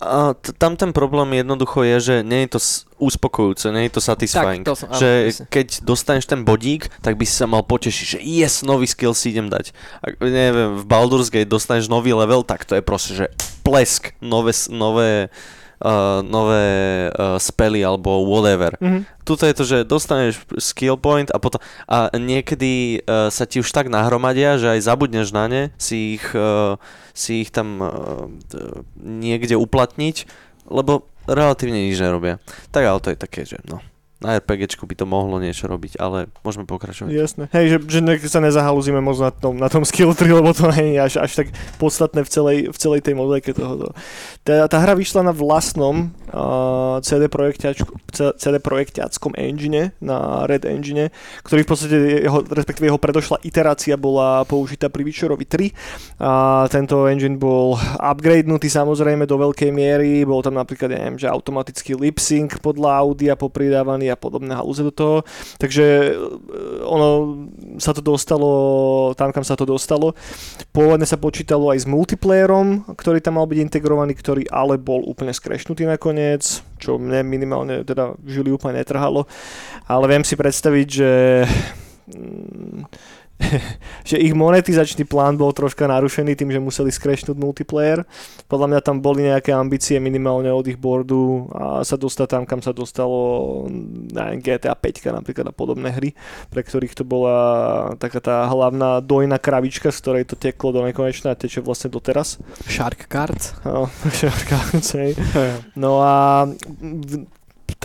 [0.00, 2.60] A t- tam ten problém jednoducho je, že nie je to
[3.04, 4.64] uspokojúce, nie je to satisfying.
[4.64, 8.06] Tak, to som, že áno, keď dostaneš ten bodík, tak by si sa mal potešiť,
[8.16, 9.76] že yes, nový skill si idem dať.
[10.00, 13.26] A neviem, v Baldur's Gate dostaneš nový level, tak to je proste, že
[13.60, 15.28] plesk, nové, nové
[15.82, 18.74] uh, nové uh, spely alebo whatever.
[18.78, 19.02] Mm-hmm.
[19.22, 23.70] Tuto je to, že dostaneš skill point a potom a niekedy uh, sa ti už
[23.70, 26.80] tak nahromadia, že aj zabudneš na ne, si ich, uh,
[27.12, 27.90] si ich tam uh,
[28.98, 30.16] niekde uplatniť,
[30.70, 32.40] lebo relatívne nič nerobia.
[32.72, 33.84] Tak ale to je také, že no
[34.18, 37.14] na RPGčku by to mohlo niečo robiť, ale môžeme pokračovať.
[37.14, 37.44] Jasné.
[37.54, 40.66] Hej, že, že ne, sa nezahalúzime moc na tom, na tom skill 3, lebo to
[40.74, 43.94] nie je až, až tak podstatné v celej, v celej tej modelke toho.
[44.42, 47.30] Tá, tá hra vyšla na vlastnom uh, CD,
[48.10, 51.14] CD projekťáckom engine, na Red Engine,
[51.46, 56.18] ktorý v podstate, jeho, respektíve jeho predošla iterácia bola použitá pri Witcherovi 3.
[56.18, 61.30] A tento engine bol upgradenutý samozrejme do veľkej miery, bol tam napríklad, ja neviem, že
[61.30, 65.16] automatický lip sync podľa audia popridávaný a podobné halúze do toho.
[65.60, 66.12] Takže e,
[66.84, 67.38] ono
[67.78, 68.50] sa to dostalo
[69.14, 70.16] tam, kam sa to dostalo.
[70.72, 75.32] Pôvodne sa počítalo aj s multiplayerom, ktorý tam mal byť integrovaný, ktorý ale bol úplne
[75.32, 79.26] skrešnutý nakoniec, čo mne minimálne teda žili úplne netrhalo.
[79.88, 81.10] Ale viem si predstaviť, že
[82.12, 82.80] mm,
[84.08, 88.02] že ich monetizačný plán bol troška narušený tým, že museli skrešnúť multiplayer.
[88.50, 92.60] Podľa mňa tam boli nejaké ambície minimálne od ich boardu a sa dostať tam, kam
[92.60, 93.64] sa dostalo
[94.10, 96.10] na GTA 5 napríklad a podobné hry,
[96.50, 97.36] pre ktorých to bola
[97.96, 102.42] taká tá hlavná dojná kravička, z ktorej to teklo do nekonečna a teče vlastne doteraz.
[102.66, 103.54] Shark Cards?
[103.62, 103.86] No,
[104.18, 105.14] Shark Cards, hej.
[105.78, 106.46] No a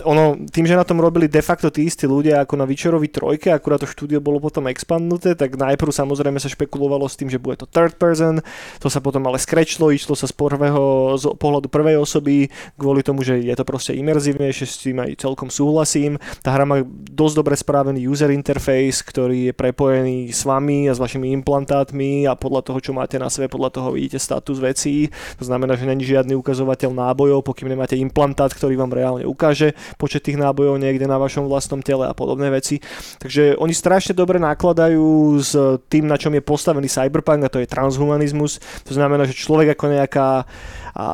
[0.04, 3.52] ono, tým, že na tom robili de facto tí istí ľudia ako na Witcherovi trojke,
[3.52, 7.60] akurát to štúdio bolo potom expandnuté, tak najprv samozrejme sa špekulovalo s tým, že bude
[7.60, 8.40] to third person,
[8.80, 12.48] to sa potom ale skrečlo, išlo sa z, prvého, z pohľadu prvej osoby,
[12.80, 16.16] kvôli tomu, že je to proste imerzívnejšie, s tým aj celkom súhlasím.
[16.40, 16.80] Tá hra má
[17.12, 22.32] dosť dobre správený user interface, ktorý je prepojený s vami a s vašimi implantátmi a
[22.32, 25.12] podľa toho, čo máte na sebe, podľa toho vidíte status vecí.
[25.36, 30.24] To znamená, že není žiadny ukazovateľ nábojov, pokým nemáte implantát, ktorý vám reálne ukáže, počet
[30.24, 32.80] tých nábojov niekde na vašom vlastnom tele a podobné veci.
[33.20, 35.52] Takže oni strašne dobre nakladajú s
[35.90, 38.62] tým, na čom je postavený cyberpunk a to je transhumanizmus.
[38.88, 40.46] To znamená, že človek ako nejaká
[40.94, 41.06] a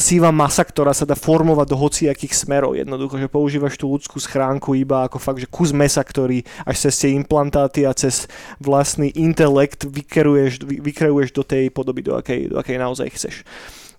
[0.00, 2.72] síva masa, ktorá sa dá formovať do hociakých smerov.
[2.72, 7.04] Jednoducho, že používaš tú ľudskú schránku iba ako fakt, že kus mesa, ktorý až cez
[7.04, 8.24] tie implantáty a cez
[8.56, 13.44] vlastný intelekt vykeruješ, vykeruješ do tej podoby, do akej, do akej naozaj chceš.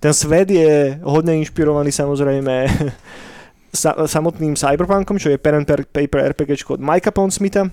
[0.02, 2.66] Ten svet je hodne inšpirovaný samozrejme
[3.74, 7.70] sa, samotným Cyberpunkom, čo je pen and paper RPG od Mike'a Pondsmitha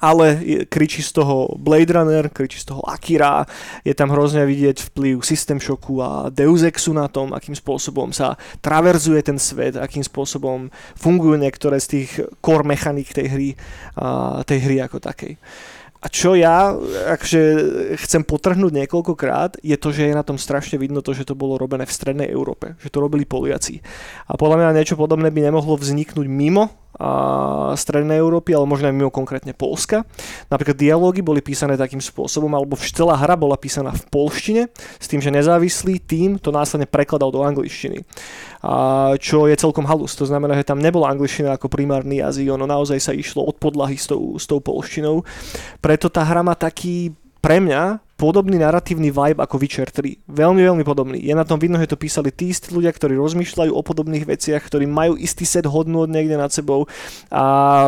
[0.00, 3.44] ale kričí z toho Blade Runner, kričí z toho Akira,
[3.84, 8.40] je tam hrozne vidieť vplyv System Shocku a Deus Exu na tom, akým spôsobom sa
[8.64, 13.48] traverzuje ten svet, akým spôsobom fungujú niektoré z tých core mechanik tej hry,
[14.48, 15.36] tej hry ako takej.
[16.00, 16.72] A čo ja
[17.12, 17.40] akže
[18.00, 21.60] chcem potrhnúť niekoľkokrát, je to, že je na tom strašne vidno to, že to bolo
[21.60, 23.84] robené v strednej Európe, že to robili Poliaci.
[24.24, 26.72] A podľa mňa niečo podobné by nemohlo vzniknúť mimo
[27.74, 30.04] Strednej Európy, ale možno aj mimo konkrétne Polska.
[30.52, 34.62] Napríklad dialógy boli písané takým spôsobom, alebo celá hra bola písaná v polštine,
[35.00, 38.04] s tým, že nezávislý tým to následne prekladal do angličtiny.
[38.60, 40.12] A čo je celkom halus.
[40.20, 43.96] To znamená, že tam nebola angličtina ako primárny jazyk, ono naozaj sa išlo od podlahy
[43.96, 45.24] s tou, s tou polštinou.
[45.80, 50.28] Preto tá hra má taký pre mňa podobný narratívny vibe ako Witcher 3.
[50.28, 51.16] Veľmi, veľmi podobný.
[51.16, 54.60] Je na tom vidno, že to písali tí istí ľudia, ktorí rozmýšľajú o podobných veciach,
[54.60, 56.84] ktorí majú istý set hodnôt niekde nad sebou
[57.32, 57.44] a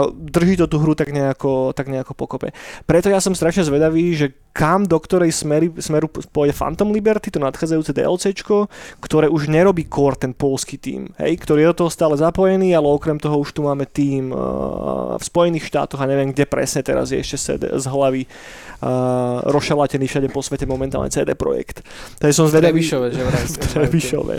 [0.08, 2.56] drží to tú hru tak nejako, tak nejako pokope.
[2.88, 7.40] Preto ja som strašne zvedavý, že kam do ktorej smery, smeru pôjde Phantom Liberty, to
[7.40, 8.68] nadchádzajúce DLCčko,
[9.00, 12.84] ktoré už nerobí core ten polský tým, hej, ktorý je do toho stále zapojený, ale
[12.84, 17.08] okrem toho už tu máme tým uh, v Spojených štátoch a neviem kde presne teraz
[17.08, 21.82] je ešte z hlavy uh, rošalatený všade po svete momentálne CD Projekt.
[22.22, 22.78] Takže som zvedavý...
[22.78, 23.46] Trebišové, že vraj.
[23.74, 24.36] Trebišové.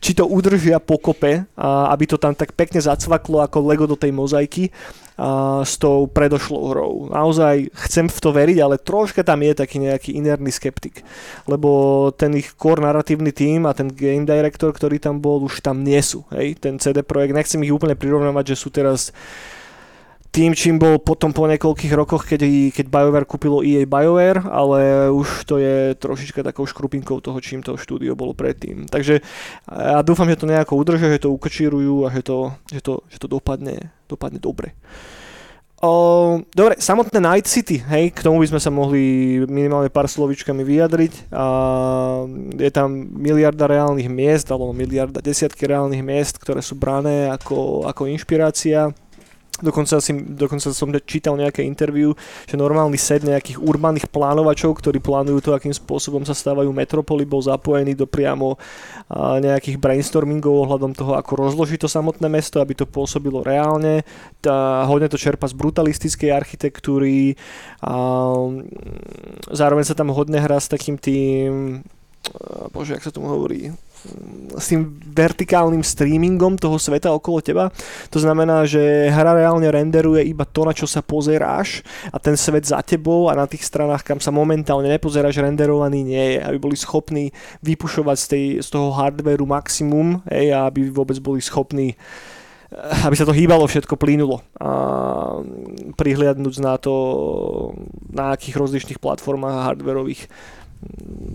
[0.00, 4.72] Či to udržia pokope, aby to tam tak pekne zacvaklo ako Lego do tej mozaiky
[5.20, 6.92] a, s tou predošlou hrou.
[7.12, 11.04] Naozaj chcem v to veriť, ale troška tam je taký nejaký inerný skeptik.
[11.44, 15.84] Lebo ten ich core narratívny tým a ten game director, ktorý tam bol, už tam
[15.84, 16.24] nie sú.
[16.32, 16.56] Hej?
[16.56, 19.12] Ten CD Projekt, nechcem ich úplne prirovnávať, že sú teraz
[20.36, 25.48] tým, čím bol potom po niekoľkých rokoch, keď, keď BioWare kúpilo EA BioWare, ale už
[25.48, 28.84] to je trošička takou škrupinkou toho, čím to štúdio bolo predtým.
[28.84, 29.24] Takže
[29.64, 33.16] ja dúfam, že to nejako udržia, že to ukočírujú a že to, že to, že
[33.16, 34.76] to dopadne, dopadne dobre.
[35.80, 40.64] O, dobre, samotné Night City, hej, k tomu by sme sa mohli minimálne pár slovičkami
[40.64, 41.32] vyjadriť.
[41.32, 41.44] A
[42.60, 48.08] je tam miliarda reálnych miest, alebo miliarda desiatky reálnych miest, ktoré sú brané ako, ako
[48.08, 48.92] inšpirácia
[49.56, 52.12] Dokonca, si, dokonca som čítal nejaké interview,
[52.44, 57.40] že normálny set nejakých urbaných plánovačov, ktorí plánujú to, akým spôsobom sa stávajú metropoly, bol
[57.40, 58.60] zapojený do priamo
[59.40, 64.04] nejakých brainstormingov ohľadom toho, ako rozložiť to samotné mesto, aby to pôsobilo reálne.
[64.44, 67.40] Tá, hodne to čerpa z brutalistickej architektúry
[67.80, 67.96] a
[69.48, 71.80] zároveň sa tam hodne hrá s takým tým
[72.74, 73.72] bože, jak sa tomu hovorí,
[74.56, 77.64] s tým vertikálnym streamingom toho sveta okolo teba.
[78.12, 82.64] To znamená, že hra reálne renderuje iba to, na čo sa pozeráš a ten svet
[82.68, 86.38] za tebou a na tých stranách, kam sa momentálne nepozeráš, renderovaný nie je.
[86.44, 87.32] Aby boli schopní
[87.64, 91.96] vypušovať z, tej, z toho hardwareu maximum hej, a aby vôbec boli schopní
[93.06, 94.42] aby sa to hýbalo, všetko plynulo.
[94.58, 94.70] A
[95.94, 96.94] prihliadnúť na to,
[98.10, 100.26] na akých rozličných platformách a hardwareových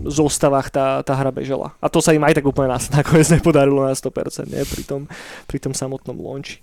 [0.06, 1.74] zostavách tá, tá hra bežala.
[1.78, 4.62] A to sa im aj tak úplne nás nakoniec nepodarilo na 100%, nie?
[4.66, 5.00] Pri, tom,
[5.46, 6.62] pri tom samotnom launchi.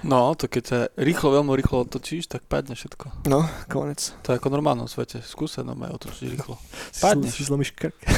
[0.00, 3.28] No, to keď sa rýchlo, veľmi rýchlo otočíš, tak padne všetko.
[3.28, 4.16] No, konec.
[4.24, 5.20] To je ako normálnom svete.
[5.20, 6.56] Skúsené no aj otočiť rýchlo.
[7.04, 7.36] Padneš.
[7.36, 8.00] Si zlomíš krk.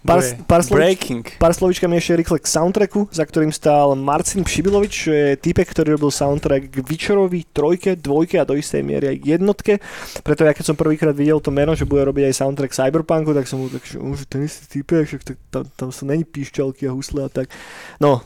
[0.00, 5.12] Pár, pár, slovič, pár slovičkami ešte rýchle k soundtracku, za ktorým stál Marcin Pšibilovič, čo
[5.12, 9.76] je typek, ktorý robil soundtrack k Witcherovi, trojke, dvojke a do istej miery aj jednotke.
[10.24, 13.44] Preto ja keď som prvýkrát videl to meno, že bude robiť aj soundtrack Cyberpunku, tak
[13.44, 15.20] som mu tak, že ten istý typek, že
[15.52, 17.52] tam, tam sú není píšťalky a husle a tak.
[18.00, 18.24] No,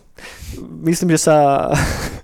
[0.79, 1.37] myslím, že sa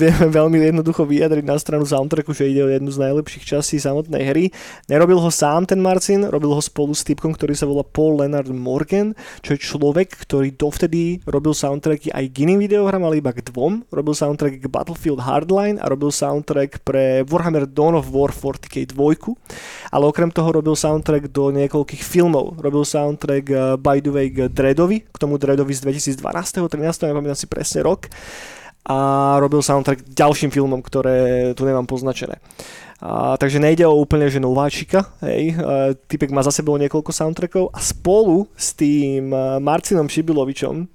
[0.00, 4.22] vieme veľmi jednoducho vyjadriť na stranu soundtracku, že ide o jednu z najlepších častí samotnej
[4.28, 4.44] hry.
[4.86, 8.50] Nerobil ho sám ten Marcin, robil ho spolu s typkom, ktorý sa volá Paul Leonard
[8.50, 13.44] Morgan, čo je človek, ktorý dovtedy robil soundtracky aj k iným videohrám, ale iba k
[13.44, 13.88] dvom.
[13.90, 19.92] Robil soundtrack k Battlefield Hardline a robil soundtrack pre Warhammer Dawn of War 40k 2,
[19.92, 22.60] ale okrem toho robil soundtrack do niekoľkých filmov.
[22.60, 26.68] Robil soundtrack uh, by the way k Dreadovi, k tomu Dreadovi z 2012.
[26.68, 27.10] 13.
[27.10, 28.08] nepamätám si presne rok
[28.86, 28.96] a
[29.42, 32.38] robil soundtrack ďalším filmom, ktoré tu nemám poznačené.
[32.96, 35.52] A, takže nejde o úplne že nováčika, hej.
[35.58, 39.28] A, typek má za sebou niekoľko soundtrackov a spolu s tým
[39.60, 40.88] Marcinom Šibilovičom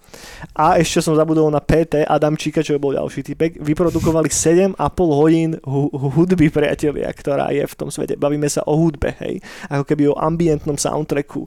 [0.58, 5.94] a ešte som zabudol na PT Adamčíka, čo bol ďalší typek, vyprodukovali 7,5 hodín hu-
[5.94, 8.18] hudby priatelia, ktorá je v tom svete.
[8.18, 9.38] Bavíme sa o hudbe, hej.
[9.70, 11.46] Ako keby o ambientnom soundtracku.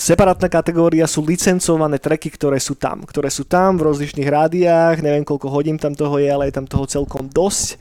[0.00, 3.04] Separátna kategória sú licencované tracky, ktoré sú tam.
[3.04, 6.64] Ktoré sú tam v rozličných rádiách, neviem koľko hodín tam toho je, ale je tam
[6.64, 7.76] toho celkom dosť.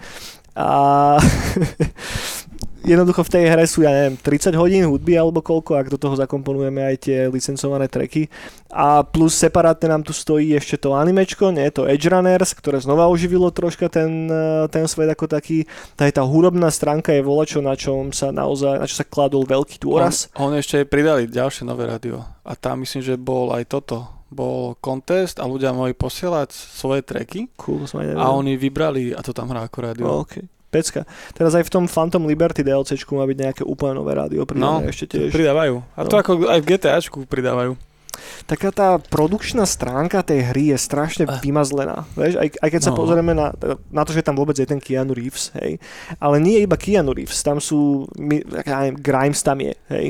[0.52, 1.16] A
[2.84, 6.16] jednoducho v tej hre sú, ja neviem, 30 hodín hudby alebo koľko, ak do toho
[6.16, 8.32] zakomponujeme aj tie licencované tracky.
[8.70, 13.10] A plus separátne nám tu stojí ešte to animečko, nie, to Edge Runners, ktoré znova
[13.10, 15.66] oživilo troška ten, eh, ten svet ako taký.
[15.98, 19.82] Tá, tá hudobná stránka je volačo, na čom sa naozaj, na čo sa kladol veľký
[19.82, 20.30] dôraz.
[20.38, 22.22] On, on ešte pridali ďalšie nové rádio.
[22.46, 24.06] A tam myslím, že bol aj toto.
[24.30, 27.50] Bol contest a ľudia mohli posielať svoje tracky.
[27.58, 30.06] Cool, a oni vybrali a to tam hrá ako rádio.
[30.06, 30.46] Oh, okay.
[30.70, 31.02] Pecka.
[31.34, 34.90] Teraz aj v tom Phantom Liberty DLCčku má byť nejaké úplne nové rádio pridané no,
[34.90, 35.34] ešte tiež.
[35.34, 35.82] pridávajú.
[35.98, 36.10] A no.
[36.10, 37.74] to ako aj v GTAčku pridávajú.
[38.46, 41.40] Taká tá produkčná stránka tej hry je strašne uh.
[41.40, 42.06] vymazlená.
[42.14, 42.86] Vieš, aj, aj keď no.
[42.86, 43.48] sa pozrieme na,
[43.90, 45.78] na to, že tam vôbec je ten Keanu Reeves, hej.
[46.18, 48.10] Ale nie iba Keanu Reeves, tam sú,
[48.66, 50.06] ja neviem, Grimes tam je, hej,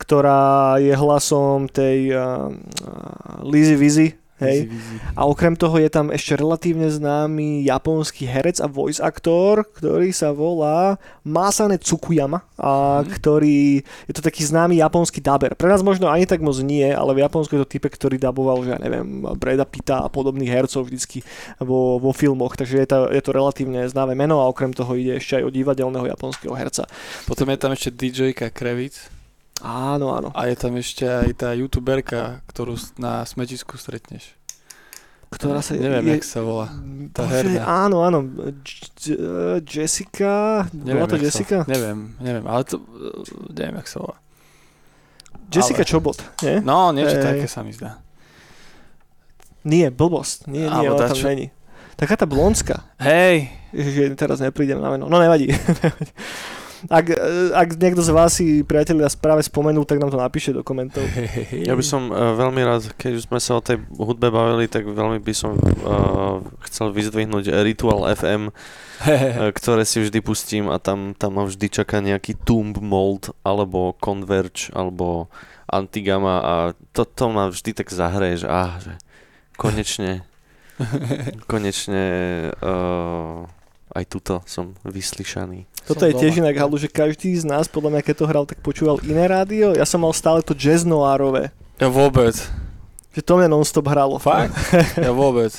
[0.00, 4.08] ktorá je hlasom tej uh, uh, Lizzy Vizzy,
[4.42, 4.70] Hej.
[5.14, 10.34] A okrem toho je tam ešte relatívne známy japonský herec a voice aktor, ktorý sa
[10.34, 13.08] volá Masane Tsukuyama a hmm.
[13.18, 15.54] ktorý je to taký známy japonský daber.
[15.54, 18.66] Pre nás možno ani tak moc nie, ale v Japonsku je to type, ktorý daboval,
[18.66, 21.22] že ja neviem, Breda Pitta a podobných hercov vždycky
[21.62, 25.18] vo, vo filmoch, takže je to, je to relatívne známe meno a okrem toho ide
[25.18, 26.88] ešte aj o divadelného japonského herca.
[27.28, 28.50] Potom je tam ešte DJ-ka.
[29.62, 30.28] Áno, áno.
[30.34, 34.34] A je tam ešte aj tá youtuberka, ktorú na smetisku stretneš.
[35.32, 35.72] Ktorá sa...
[35.78, 36.68] Neviem, je, jak sa volá.
[37.14, 37.62] Tá bože, herná.
[37.64, 38.18] Áno, áno.
[39.64, 40.66] Jessica?
[40.76, 41.64] Neviem, Bola to Jessica?
[41.64, 42.82] Sa, neviem, neviem, ale to...
[43.48, 44.16] Neviem, jak sa volá.
[45.48, 45.88] Jessica ale...
[45.88, 46.60] Čobot, nie?
[46.60, 48.02] No, niečo také sa mi zdá.
[49.62, 50.50] Nie, blbosť.
[50.50, 51.30] Nie, nie, ona tam čo...
[51.30, 51.54] není.
[51.94, 52.82] Taká tá blonská.
[52.98, 53.46] Hej.
[53.70, 55.06] Ježiš, teraz neprídem na meno.
[55.06, 55.48] No nevadí.
[56.88, 57.06] ak,
[57.52, 61.04] ak niekto z vás si priatelia práve spomenul, tak nám to napíše do komentov.
[61.52, 65.22] Ja by som uh, veľmi rád, keď sme sa o tej hudbe bavili, tak veľmi
[65.22, 71.38] by som uh, chcel vyzdvihnúť Ritual FM, uh, ktoré si vždy pustím a tam, tam
[71.38, 75.30] ma vždy čaká nejaký Tomb Mold alebo Converge alebo
[75.70, 76.54] Antigama a
[76.92, 78.98] to, to ma vždy tak zahreje, že, ah, že
[79.56, 80.26] konečne
[81.50, 82.04] konečne
[82.60, 83.44] uh,
[83.92, 85.68] aj tuto som vyslyšaný.
[85.86, 88.44] Toto som je tiež inak halu, že každý z nás, podľa mňa, keď to hral,
[88.46, 89.74] tak počúval iné rádio.
[89.74, 91.50] Ja som mal stále to jazz noárové.
[91.82, 92.38] Ja vôbec.
[93.12, 94.16] Že to mňa non-stop hralo.
[94.22, 94.54] Fakt?
[95.06, 95.50] ja vôbec.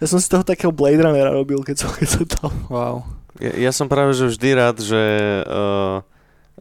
[0.00, 2.52] Ja som si toho takého Blade Runnera robil, keď som, keď som tam.
[2.66, 2.96] Wow.
[3.38, 5.00] Ja, ja som práve že vždy rád, že
[5.46, 6.02] uh,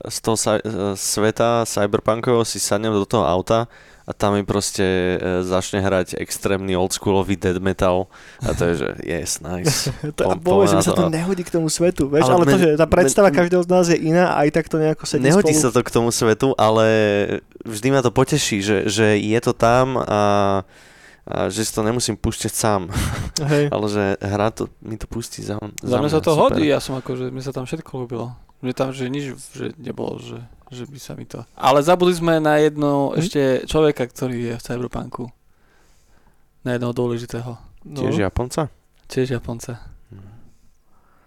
[0.06, 3.66] z toho sa, uh, sveta cyberpunkového si sadnem do toho auta
[4.10, 8.10] a tam mi proste e, začne hrať extrémny oldschoolový dead metal
[8.42, 9.94] a to je, že yes, nice.
[10.18, 12.70] to, a povedz, že sa to nehodí k tomu svetu, vieš, ale, ale to, že
[12.74, 15.54] tá predstava men, každého z nás je iná a aj tak to nejako sedí Nehodí
[15.54, 15.62] spolu.
[15.62, 16.86] sa to k tomu svetu, ale
[17.62, 20.22] vždy ma to poteší, že, že je to tam a,
[21.30, 22.90] a že si to nemusím púšťať sám.
[23.54, 23.70] Hej.
[23.70, 26.10] ale že hra to, mi to pustí za, za, za mňa.
[26.10, 26.58] sa to super.
[26.58, 28.34] hodí, ja som akože, mi sa tam všetko ľúbilo.
[28.66, 31.42] Mne tam, že nič, že nebolo, že že by sa mi to...
[31.58, 33.14] Ale zabudli sme na jedno hm?
[33.18, 35.24] ešte človeka, ktorý je v Cyberpunku.
[36.66, 37.58] Na jedného dôležitého.
[37.88, 38.00] No.
[38.00, 38.70] Tiež Japonca?
[39.10, 39.82] Tiež Japonca.
[40.14, 40.30] Hm.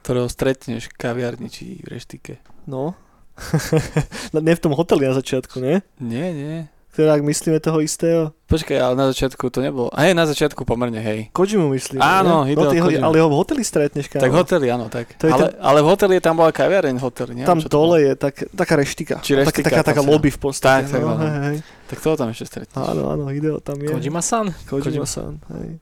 [0.07, 2.39] Ktorého stretneš v kaviarni či v reštike.
[2.71, 2.95] No.
[4.37, 5.81] nie v tom hoteli na začiatku, nie?
[5.99, 6.69] Nie, nie.
[6.93, 8.37] Teda ak myslíme toho istého?
[8.53, 9.89] Počkaj, ale na začiatku to nebolo.
[9.97, 11.33] Hej, na začiatku pomerne, hej.
[11.33, 12.05] Kojimu myslím.
[12.05, 14.21] Áno, Hideo Hoteli, Ale ho v hoteli stretneš, kámo.
[14.21, 15.17] Tak hoteli, áno, tak.
[15.17, 15.57] To ale, ten...
[15.57, 19.25] ale v hoteli tam bola kaviareň hoteli, neviem, Tam dole je tak, taká reštika.
[19.25, 19.73] Či reštika.
[19.73, 20.93] Taká, taká, taká lobby v podstate.
[20.93, 21.57] Tak, tak, no, hej, hej.
[21.89, 22.77] tak toho tam ešte stretneš.
[22.77, 23.89] Áno, áno, Hideo tam je.
[23.89, 24.53] Kojima-san?
[24.69, 25.81] Kojima-san, hej.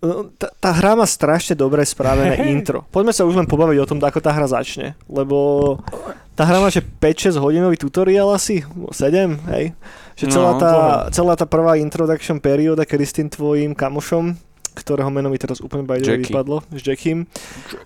[0.00, 2.88] No, tá, tá hra má strašne dobre spravené intro.
[2.88, 5.76] Poďme sa už len pobaviť o tom, ako tá hra začne, lebo
[6.32, 8.96] tá hra má že 5-6 hodinový tutoriál asi, 7,
[9.52, 9.76] hej.
[10.20, 10.72] Že no, celá, tá,
[11.08, 14.36] celá tá prvá introduction perióda, kedy s tým tvojim kamošom,
[14.76, 17.24] ktorého meno mi teraz úplne by vypadlo, s Jackim.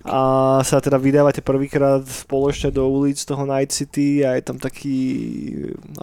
[0.03, 4.97] A sa teda vydávate prvýkrát spoločne do ulic toho Night City a je tam taký...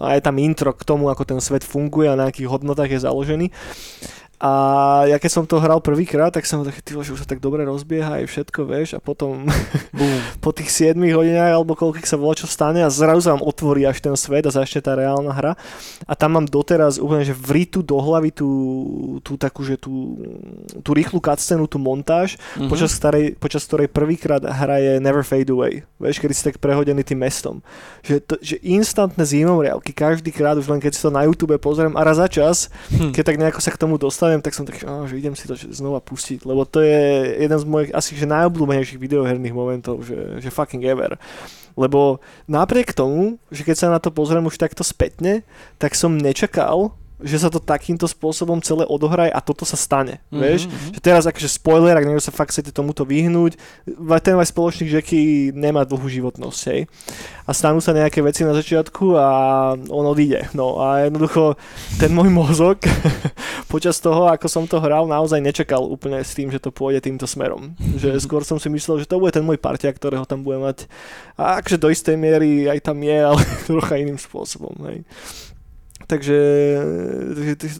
[0.01, 3.05] A je tam intro k tomu, ako ten svet funguje a na akých hodnotách je
[3.05, 3.53] založený.
[4.41, 4.51] A
[5.07, 8.19] ja keď som to hral prvýkrát, tak som taký, že už sa tak dobre rozbieha
[8.19, 9.47] aj všetko, vieš, a potom
[10.43, 14.03] po tých 7 hodinách alebo koľkých sa volá čo stane a zrazu vám otvorí až
[14.03, 15.53] ten svet a začne tá reálna hra.
[16.07, 18.49] A tam mám doteraz úplne, že vrytú do hlavy tú,
[19.21, 20.17] tú takú, že tú,
[20.81, 22.69] tú rýchlu cutscenu, tú montáž, mm-hmm.
[22.71, 25.83] počas, ktorej, počas ktorej prvýkrát hraje Never Fade Away.
[25.99, 27.59] Vieš, kedy si tak prehodený tým mestom.
[28.03, 31.95] Že, to, že instantné zimomriavky, každý krát už len keď si to na YouTube pozriem
[31.95, 33.11] a raz za čas, hm.
[33.11, 35.45] keď tak nejako sa k tomu dostanem, neviem, tak som taký, oh, že idem si
[35.45, 40.41] to znova pustiť, lebo to je jeden z mojich asi že najobľúbenejších videoherných momentov, že,
[40.41, 41.21] že fucking ever.
[41.77, 42.17] Lebo
[42.49, 45.45] napriek tomu, že keď sa na to pozriem už takto spätne,
[45.77, 50.41] tak som nečakal, že sa to takýmto spôsobom celé odohraje a toto sa stane, mm-hmm.
[50.43, 50.61] vieš?
[50.93, 53.55] Že teraz akože spoiler, ak niekto sa fakt chcete tomuto vyhnúť,
[54.19, 56.85] ten váš spoločník Jackie nemá dlhú životnosť, hej?
[57.43, 59.27] A stanú sa nejaké veci na začiatku a
[59.91, 60.47] on odíde.
[60.55, 61.59] No a jednoducho
[61.99, 62.79] ten môj mozog
[63.73, 67.27] počas toho, ako som to hral, naozaj nečakal úplne s tým, že to pôjde týmto
[67.27, 67.75] smerom.
[67.99, 68.21] Že mhm.
[68.23, 70.87] skôr som si myslel, že to bude ten môj partia, ktorého tam bude mať.
[71.35, 75.03] A akože do istej miery aj tam je, ale trocha iným spôsobom, hej.
[76.13, 76.37] Takže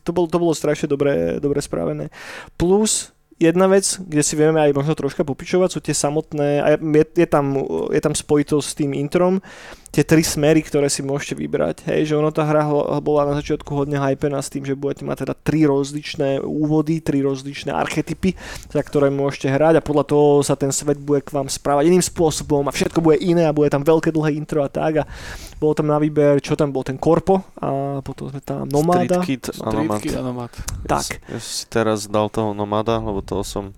[0.01, 2.09] to bolo, to bolo strašne dobre, dobre spravené.
[2.57, 7.27] Plus jedna vec, kde si vieme aj možno troška popičovať, sú tie samotné, je, je,
[7.29, 7.53] tam,
[7.93, 9.45] je tam spojitosť s tým introm,
[9.93, 11.85] tie tri smery, ktoré si môžete vybrať.
[11.85, 12.65] Hej, že ono tá hra
[12.97, 17.21] bola na začiatku hodne hypená s tým, že budete mať teda tri rozličné úvody, tri
[17.21, 18.33] rozličné archetypy,
[18.73, 22.01] za ktoré môžete hrať a podľa toho sa ten svet bude k vám správať iným
[22.01, 25.07] spôsobom a všetko bude iné a bude tam veľké dlhé intro a tak a
[25.61, 29.21] bolo tam na výber, čo tam bol ten Korpo a potom sme tam Nomada.
[29.21, 30.01] Street Kid a Nomad.
[30.01, 30.51] Street Kid a Nomad.
[30.89, 31.05] Tak.
[31.29, 33.77] Ja, ja si teraz dal toho Nomada, lebo toho som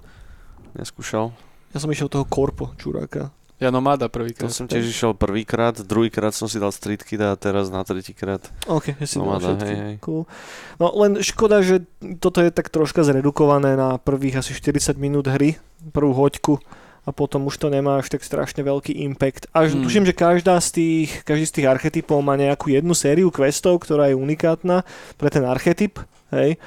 [0.79, 1.35] neskúšal.
[1.75, 3.35] Ja som išiel toho Korpo, čuráka.
[3.55, 4.51] Ja Nomada prvýkrát.
[4.51, 8.43] To som tiež išiel prvýkrát, druhýkrát som si dal Street Kid a teraz na tretíkrát
[8.67, 9.95] OK, ja si Nomada, hej, hej.
[10.03, 10.27] Cool.
[10.75, 11.87] No len škoda, že
[12.19, 15.55] toto je tak troška zredukované na prvých asi 40 minút hry,
[15.95, 16.59] prvú hoďku
[17.05, 19.47] a potom už to nemá až tak strašne veľký impact.
[19.55, 19.81] Až hmm.
[19.87, 24.11] tuším, že každá z tých, každý z tých archetypov má nejakú jednu sériu questov, ktorá
[24.11, 24.83] je unikátna
[25.15, 26.01] pre ten archetyp,
[26.33, 26.59] hej.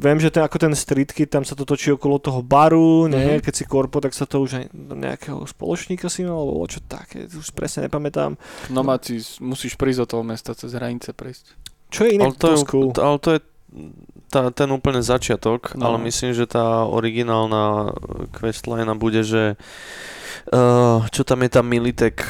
[0.00, 3.36] Viem, že ten, ako ten street kid, tam sa to točí okolo toho baru, nie?
[3.36, 3.44] Mm-hmm.
[3.44, 7.28] keď si korpo, tak sa to už aj nejakého spoločníka si mal, alebo čo také,
[7.28, 8.40] už presne nepamätám.
[8.72, 11.52] No máci, musíš prísť do toho mesta, cez hranice prejsť.
[11.92, 12.88] Čo je iné ale to, je, cool.
[12.96, 13.40] ale to je
[14.32, 15.84] tá, ten úplne začiatok, no.
[15.84, 17.92] ale myslím, že tá originálna
[18.32, 19.60] questline bude, že
[20.48, 22.24] uh, čo tam je tá Militek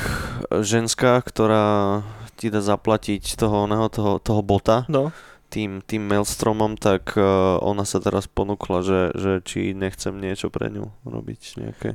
[0.51, 2.03] ženská, ktorá
[2.35, 4.89] ti dá zaplatiť toho, oného, toho, toho bota.
[4.91, 5.15] No
[5.51, 10.71] tým, tým Maelstromom, tak uh, ona sa teraz ponúkla, že, že či nechcem niečo pre
[10.71, 11.91] ňu robiť nejaké.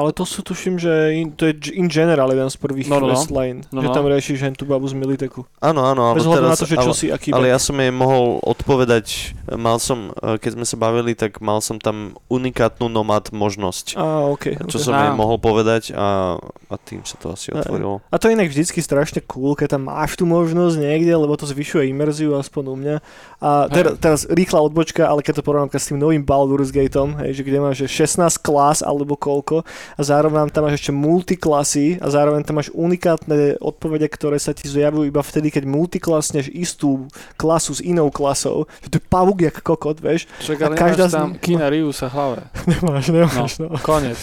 [0.00, 3.12] Ale to sú, tuším, že in, to je in general jeden z prvých no, no,
[3.12, 3.20] no.
[3.28, 3.94] line, no, že no.
[3.94, 5.44] tam riešiš hen tú babu z Militeku.
[5.60, 7.92] Áno, áno, ale teraz, na to, že čo ale, si, aký ale ja som jej
[7.92, 13.28] mohol odpovedať, mal som, e, keď sme sa bavili, tak mal som tam unikátnu nomad
[13.28, 14.00] možnosť.
[14.00, 14.86] Á, okay, čo okay.
[14.88, 18.00] som jej mohol povedať a, a tým sa to asi otvorilo.
[18.08, 21.44] A to je inak vždycky strašne cool, keď tam máš tú možnosť niekde, lebo to
[21.44, 22.96] zvyšuje imerziu aspoň u mňa.
[23.44, 27.40] A ter, teraz rýchla odbočka, ale keď to porovnám s tým novým Baldur's Gateom, hej,
[27.40, 29.66] že kde máš 16 klas alebo koľko,
[29.96, 34.68] a zároveň tam máš ešte multiklasy a zároveň tam máš unikátne odpovede, ktoré sa ti
[34.68, 37.08] zjavujú iba vtedy, keď multiklasneš istú
[37.40, 38.66] klasu s inou klasou.
[38.84, 40.26] Že to je pavuk jak kokot, vieš.
[40.42, 41.42] Čak, ale a každá tam z...
[41.42, 42.46] Kina Reevesa hlave.
[42.70, 43.68] nemáš, nemáš, no.
[43.72, 43.78] no.
[43.80, 44.18] Konec.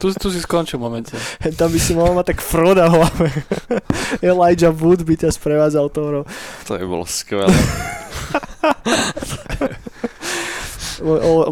[0.00, 1.14] tu, tu si skončil v momente.
[1.60, 3.28] tam by si mohol mať tak Froda hlave.
[4.24, 6.24] Elijah Wood by ťa sprevádzal tou
[6.66, 7.50] To by bolo skvelé.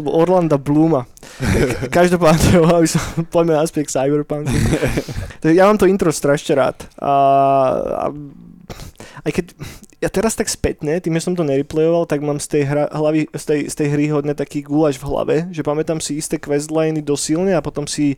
[0.05, 1.05] Orlanda Bluma.
[1.97, 4.53] Každopádne, aby som, poďme naspäť k Cyberpunku.
[5.49, 6.77] ja mám to intro strašne rád.
[7.01, 7.13] A,
[7.93, 8.05] a
[9.25, 9.45] aj keď
[9.99, 13.27] ja teraz tak spätne, tým, že som to nereplayoval, tak mám z tej, hra, hlavy,
[13.35, 17.03] z tej, z tej hry hodne taký gulaš v hlave, že pamätám si isté questliny
[17.03, 18.15] dosilne a potom si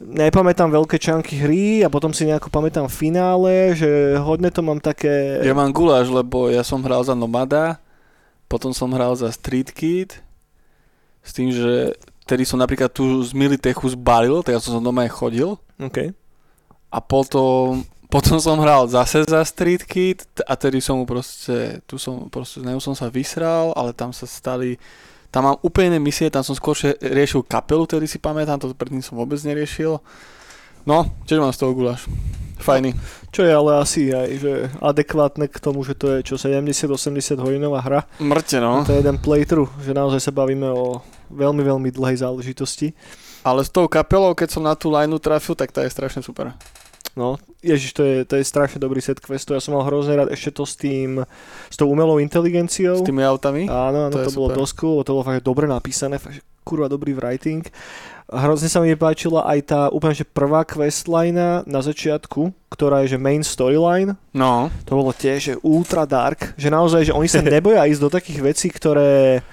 [0.00, 5.44] nepamätám veľké čanky hry a potom si nejako pamätám finále, že hodne to mám také...
[5.44, 7.76] Ja mám guláš, lebo ja som hral za Nomada,
[8.48, 10.16] potom som hral za Street Kid,
[11.22, 11.94] s tým, že
[12.26, 15.54] tedy som napríklad tu z Militechu zbalil, tak ja som doma aj chodil.
[15.78, 16.14] Okay.
[16.92, 21.96] A potom, potom som hral zase za Street Kid a tedy som mu proste, tu
[21.96, 24.76] som proste, z som sa vysral, ale tam sa stali,
[25.32, 29.16] tam mám úplne misie, tam som skôr riešil kapelu, ktorý si pamätám, to predtým som
[29.16, 29.96] vôbec neriešil.
[30.82, 32.10] No, tiež mám z toho guláš.
[32.58, 32.94] Fajný.
[33.32, 37.80] Čo je ale asi aj že adekvátne k tomu, že to je čo 70-80 hodinová
[37.80, 38.04] hra.
[38.20, 38.84] Mŕte no.
[38.84, 41.00] A to je jeden playthrough, že naozaj sa bavíme o
[41.32, 42.92] veľmi, veľmi dlhej záležitosti.
[43.40, 46.52] Ale s tou kapelou, keď som na tú lineu trafil, tak tá je strašne super.
[47.12, 49.52] No, ježiš, to je, to je strašne dobrý set questu.
[49.52, 51.20] Ja som mal hrozne rád ešte to s tým,
[51.68, 53.00] s tou umelou inteligenciou.
[53.00, 53.68] S tými autami?
[53.68, 57.12] Áno, áno, to, to bolo dosť cool, to bolo fakt dobre napísané, fakt, kurva dobrý
[57.12, 57.68] writing.
[58.32, 61.36] Hrozne sa mi páčila aj tá úplne že prvá questline
[61.68, 64.16] na začiatku, ktorá je že main storyline.
[64.32, 64.72] No.
[64.88, 68.40] To bolo tiež že ultra dark, že naozaj, že oni sa neboja ísť do takých
[68.40, 69.44] vecí, ktoré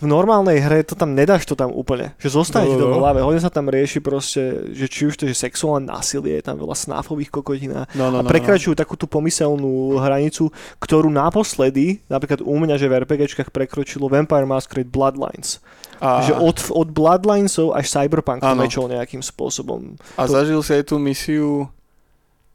[0.00, 2.16] v normálnej hre to tam nedáš to tam úplne.
[2.16, 2.98] Že zostane no, no, no.
[3.04, 3.20] hlave.
[3.20, 6.72] Hodne sa tam rieši proste, že či už to je sexuálne násilie, je tam veľa
[6.72, 8.82] snáfových kokotín a, no, no, a prekračujú no, no.
[8.82, 10.48] takú tú pomyselnú hranicu,
[10.80, 15.60] ktorú naposledy, napríklad u mňa, že v RPGčkách prekročilo Vampire Masquerade Bloodlines.
[16.00, 16.24] A...
[16.24, 20.00] Že od, od Bloodlinesov až Cyberpunk to mečol nejakým spôsobom.
[20.16, 20.32] A to...
[20.32, 21.68] zažil si aj tú misiu,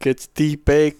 [0.02, 0.98] keď týpek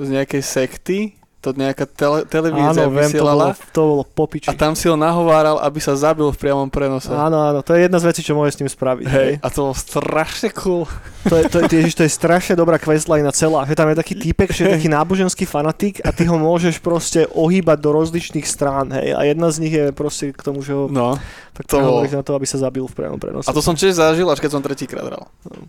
[0.00, 0.98] z nejakej sekty
[1.42, 3.46] to nejaká tele, televízia áno, vysielala.
[3.50, 4.46] Viem, to bolo, to bolo popiči.
[4.46, 7.10] A tam si ho nahováral, aby sa zabil v priamom prenose.
[7.10, 9.06] Áno, áno, to je jedna z vecí, čo môže s tým spraviť.
[9.10, 9.32] Hej, hej.
[9.42, 10.86] a to bolo strašne cool.
[11.26, 14.14] To je, to, je, ježiš, to je strašne dobrá questline celá, že tam je taký
[14.14, 18.94] typek, že je taký náboženský fanatik a ty ho môžeš proste ohýbať do rozličných strán,
[18.94, 21.18] hej, a jedna z nich je proste k tomu, že ho no,
[21.58, 22.06] tak to bolo.
[22.06, 23.50] na to, aby sa zabil v priamom prenose.
[23.50, 25.26] A to som tiež zažil, až keď som tretíkrát hral.
[25.50, 25.66] No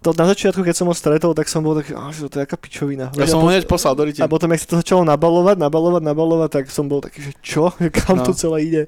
[0.00, 2.56] to na začiatku, keď som ho stretol, tak som bol taký, že to je taká
[2.56, 3.12] pičovina.
[3.20, 4.08] Ja som ho hneď poslal do.
[4.08, 7.68] A potom, ak sa to začalo nabalovať, nabalovať, nabalovať, tak som bol taký, že čo?
[8.00, 8.24] Kam no.
[8.24, 8.82] to celé ide?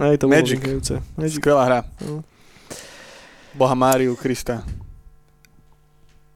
[0.00, 0.64] Aj to Magic.
[0.64, 0.80] bolo
[1.20, 1.38] Magic.
[1.44, 1.80] Skvelá hra.
[2.00, 2.24] No.
[3.52, 4.64] Boha Máriu, Krista.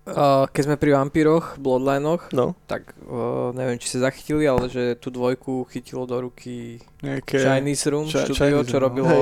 [0.05, 2.53] Uh, keď sme pri vampíroch, Bloodlinoch, no.
[2.69, 7.41] tak uh, neviem, či ste zachytili, ale že tú dvojku chytilo do ruky Nejaké...
[7.41, 8.83] Chinese Room Ch- štúdio, čo no.
[8.85, 9.17] robilo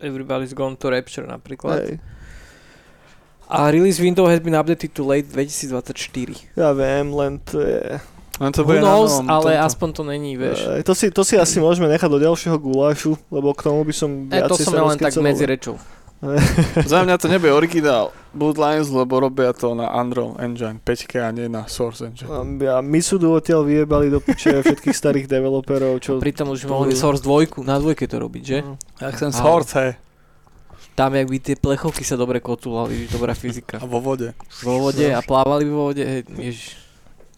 [0.00, 0.08] hey.
[0.08, 1.92] Everybody's Gone to Rapture napríklad.
[1.92, 2.13] Hey.
[3.48, 6.56] A release window has been updated to late 2024.
[6.56, 8.00] Ja viem, len to je...
[8.40, 9.66] Len to bude knows, novom, ale tomto.
[9.70, 10.58] aspoň to není, vieš.
[10.66, 13.94] E, to, si, to si asi môžeme nechať do ďalšieho gulášu, lebo k tomu by
[13.94, 15.78] som e, to som len tak medzi rečou.
[16.90, 21.46] Za mňa to nebude originál Bloodlines, lebo robia to na Unreal Engine 5 a nie
[21.52, 22.26] na Source Engine.
[22.64, 26.00] A my sú odtiaľ vyjebali do piče všetkých starých developerov.
[26.00, 26.18] Čo...
[26.18, 28.58] A pritom už mohli Source 2, na dvojke to robiť, že?
[28.64, 28.74] No.
[28.98, 29.90] Ja chcem Source, hej.
[30.94, 33.82] Tam, jak by tie plechovky sa dobre kotulali, dobrá fyzika.
[33.82, 34.30] A vo vode.
[34.62, 36.06] Vo vode a plávali vo vode,
[36.38, 36.78] ježiš.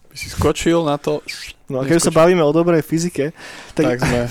[0.07, 1.25] By si skočil na to.
[1.65, 3.33] No a keď sa bavíme o dobrej fyzike,
[3.73, 4.21] tak, tak sme.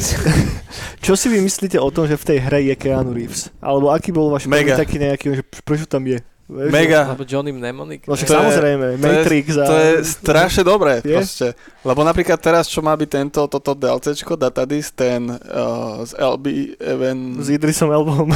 [1.05, 3.51] čo si vy myslíte o tom, že v tej hre je Keanu Reeves?
[3.59, 4.79] Alebo aký bol váš Mega.
[4.79, 6.23] taký nejaký, že prečo tam je?
[6.47, 7.11] Vieš, Mega.
[7.11, 8.07] Alebo Johnny Mnemonic.
[8.07, 9.47] No však samozrejme, je, Matrix.
[9.51, 11.19] To je, to je strašne dobré je?
[11.19, 11.47] proste.
[11.83, 16.47] Lebo napríklad teraz, čo má byť tento, toto DLCčko, Datadis, ten uh, z LB
[16.79, 17.43] Even...
[17.43, 18.31] S Idrisom Elbom.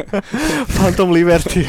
[0.80, 1.68] Phantom Liberty.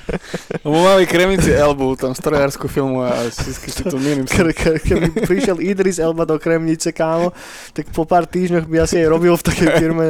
[0.64, 4.24] Lebo máme kremnici Elbu, tam strojárskú filmu a všetky si tu milím.
[4.24, 7.36] Keby prišiel Idris Elba do kremnice, kámo,
[7.76, 10.04] tak po pár týždňoch by asi aj robil v takej firme.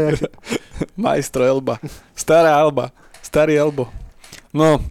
[0.94, 1.82] Majstro Elba.
[2.14, 2.94] Stará Elba.
[3.26, 3.90] Starý Elbo.
[4.54, 4.82] No,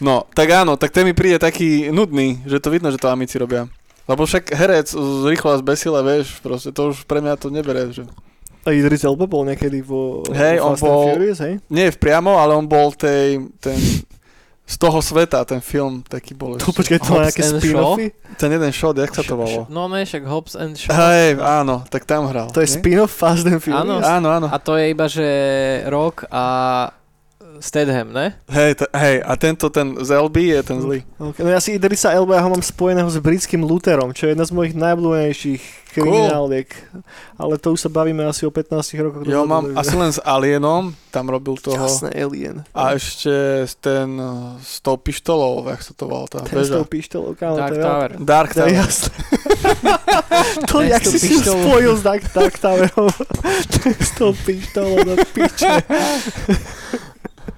[0.00, 3.36] no, tak áno, tak ten mi príde taký nudný, že to vidno, že to amici
[3.40, 3.68] robia.
[4.10, 7.94] Lebo však herec z rýchlo a zbesile, vieš, proste to už pre mňa to nebere,
[7.94, 8.02] že...
[8.66, 11.62] A Idris Elba bol niekedy vo, hej, vo on bol, Furious, hej?
[11.72, 13.78] Nie v priamo, ale on bol tej, ten,
[14.68, 16.60] z toho sveta, ten film taký bol.
[16.60, 18.12] Tu počkaj, to má nejaké spin-offy?
[18.36, 19.64] Ten jeden shot, jak sa to volalo?
[19.72, 20.92] No ne, však Hobbs and Shaw.
[20.92, 22.52] Hej, áno, tak tam hral.
[22.52, 23.80] To je spin-off Fast and Furious?
[23.80, 24.46] Áno, áno, áno.
[24.52, 25.26] A to je iba, že
[25.88, 26.44] rok a
[27.60, 28.40] Stedham, ne?
[28.48, 30.98] Hej, t- hej, a tento, ten z LB je ten zlý.
[31.20, 34.32] Okay, no ja si Idrisa Elba ja ho mám spojeného s britským Lutherom, čo je
[34.32, 36.72] jedna z mojich najblúbenejších kriminálniek.
[36.72, 37.02] Cool.
[37.36, 39.22] Ale to už sa bavíme asi o 15 rokoch.
[39.28, 41.76] Jo, mám asi len s Alienom, tam robil toho.
[41.76, 42.64] Jasné, Alien.
[42.72, 44.08] A ešte ten
[44.64, 47.82] s tou pištolou, jak sa to volá tá ten s tou pištolou, kámo, Dark to
[47.82, 48.10] Tower.
[48.24, 48.72] Dark Tower.
[48.72, 48.84] Ja,
[50.70, 53.12] to, jak si si spojil s Dark, Dark Towerom.
[54.08, 55.84] s tou pištolou do piče.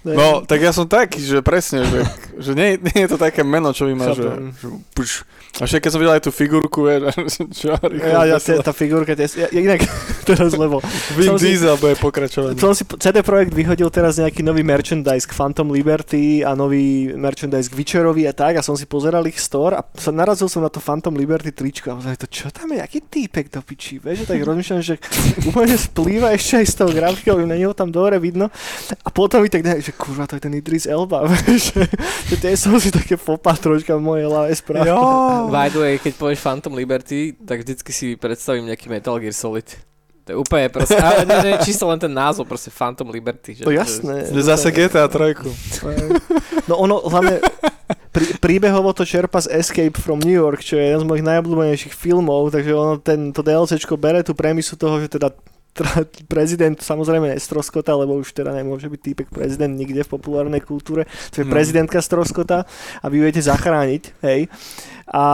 [0.00, 2.00] No, tak ja som taký, že presne, že,
[2.40, 5.28] že nie, nie je to také meno, čo by ma, že, že puš.
[5.60, 7.12] A však keď som videl aj tú figurku, vieš,
[7.52, 9.84] čo, ja, ja, tá, tá figurka, ja, ja, inak
[10.28, 10.80] teraz, lebo...
[11.18, 12.56] Vin Diesel bude pokračovať.
[12.56, 17.68] Som si, CD Projekt vyhodil teraz nejaký nový merchandise k Phantom Liberty a nový merchandise
[17.68, 20.72] k Witcherovi a tak a som si pozeral ich store a sa, narazil som na
[20.72, 24.24] to Phantom Liberty tričko a som to čo tam je, aký týpek do pičí, vieš,
[24.24, 24.96] tak rozmýšľam, že
[25.50, 28.48] úplne splýva ešte aj s tou grafikou, na neho tam dobre vidno.
[29.04, 31.26] A potom mi tak ne, že kurva, to je ten Idris Elba,
[31.66, 31.82] že,
[32.30, 34.94] že tie som si také popa troška v mojej hlave správne.
[35.50, 39.66] By the way, keď povieš Phantom Liberty, tak vždycky si predstavím nejaký Metal Gear Solid.
[40.28, 43.58] To je úplne proste, ale nie, nie, čisto len ten názov, proste Phantom Liberty.
[43.58, 44.30] Že, to jasné.
[44.30, 46.70] Že, zase GTA 3.
[46.70, 47.42] No ono, hlavne
[48.14, 51.94] prí, príbehovo to čerpa z Escape from New York, čo je jeden z mojich najobľúbenejších
[51.98, 55.34] filmov, takže ono ten, to DLCčko bere tú premisu toho, že teda
[56.26, 61.42] prezident samozrejme nestroskota, lebo už teda nemôže byť týpek prezident nikde v populárnej kultúre, to
[61.42, 61.52] je no.
[61.54, 62.66] prezidentka stroskota
[63.00, 64.50] a vy viete zachrániť, hej.
[65.10, 65.24] A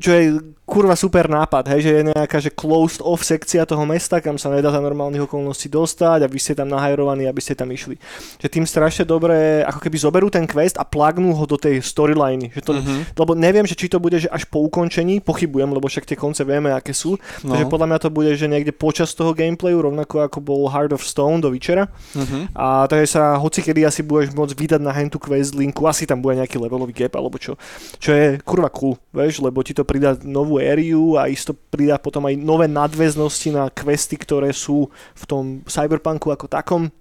[0.00, 0.24] čo je
[0.62, 4.46] kurva super nápad, hej, že je nejaká že closed off sekcia toho mesta, kam sa
[4.48, 7.98] nedá za normálnych okolností dostať a vy ste tam nahajrovaní, aby ste tam išli.
[8.38, 12.54] Že tým strašne dobre, ako keby zoberú ten quest a plagnú ho do tej storyline.
[12.54, 13.00] Že to, uh-huh.
[13.18, 16.46] Lebo neviem, že či to bude že až po ukončení, pochybujem, lebo však tie konce
[16.46, 17.18] vieme, aké sú.
[17.42, 17.58] No.
[17.58, 21.02] Takže podľa mňa to bude, že niekde počas toho gameplayu, rovnako ako bol Heart of
[21.02, 21.90] Stone do Witchera.
[22.14, 22.46] Uh-huh.
[22.54, 26.22] A takže sa hoci kedy asi budeš môcť vydať na hentu quest linku, asi tam
[26.22, 27.58] bude nejaký levelový gap alebo čo.
[27.98, 32.26] Čo je kurva cool, vieš, lebo ti to pridá novú ériu a isto pridá potom
[32.28, 36.92] aj nové nadväznosti na questy, ktoré sú v tom cyberpunku ako takom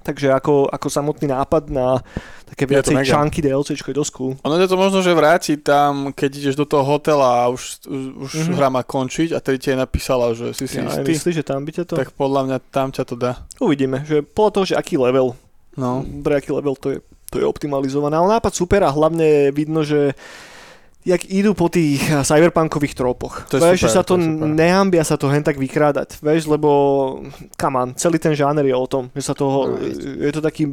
[0.00, 2.00] Takže ako, ako samotný nápad na
[2.48, 4.32] také viacej čanky DLC je dosť cool.
[4.42, 7.84] Ono je to možno, že vráti tam, keď ideš do toho hotela a už,
[8.16, 8.56] už mm-hmm.
[8.56, 11.04] hra má končiť a tedy ti je napísala, že si si ja, istý.
[11.04, 11.94] Myslíš, že tam by ťa to...
[12.00, 13.44] Tak podľa mňa tam ťa to dá.
[13.60, 15.36] Uvidíme, že podľa toho, že aký level.
[15.76, 16.02] No.
[16.02, 16.98] Pre aký level to je,
[17.28, 18.16] to je optimalizované.
[18.16, 20.16] Ale nápad super a hlavne vidno, že
[21.00, 23.48] jak idú po tých eh, cyberpunkových tropoch.
[23.48, 26.20] To Vieš, že sa to, to nehambia sa to hen tak vykrádať.
[26.20, 26.68] Vieš, lebo,
[27.56, 29.80] come on, celý ten žáner je o tom, že sa toho, no,
[30.20, 30.68] je to taký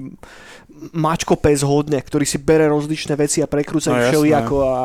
[0.91, 4.75] mačko pes hodne, ktorý si bere rozličné veci a prekrúca no, všelijako a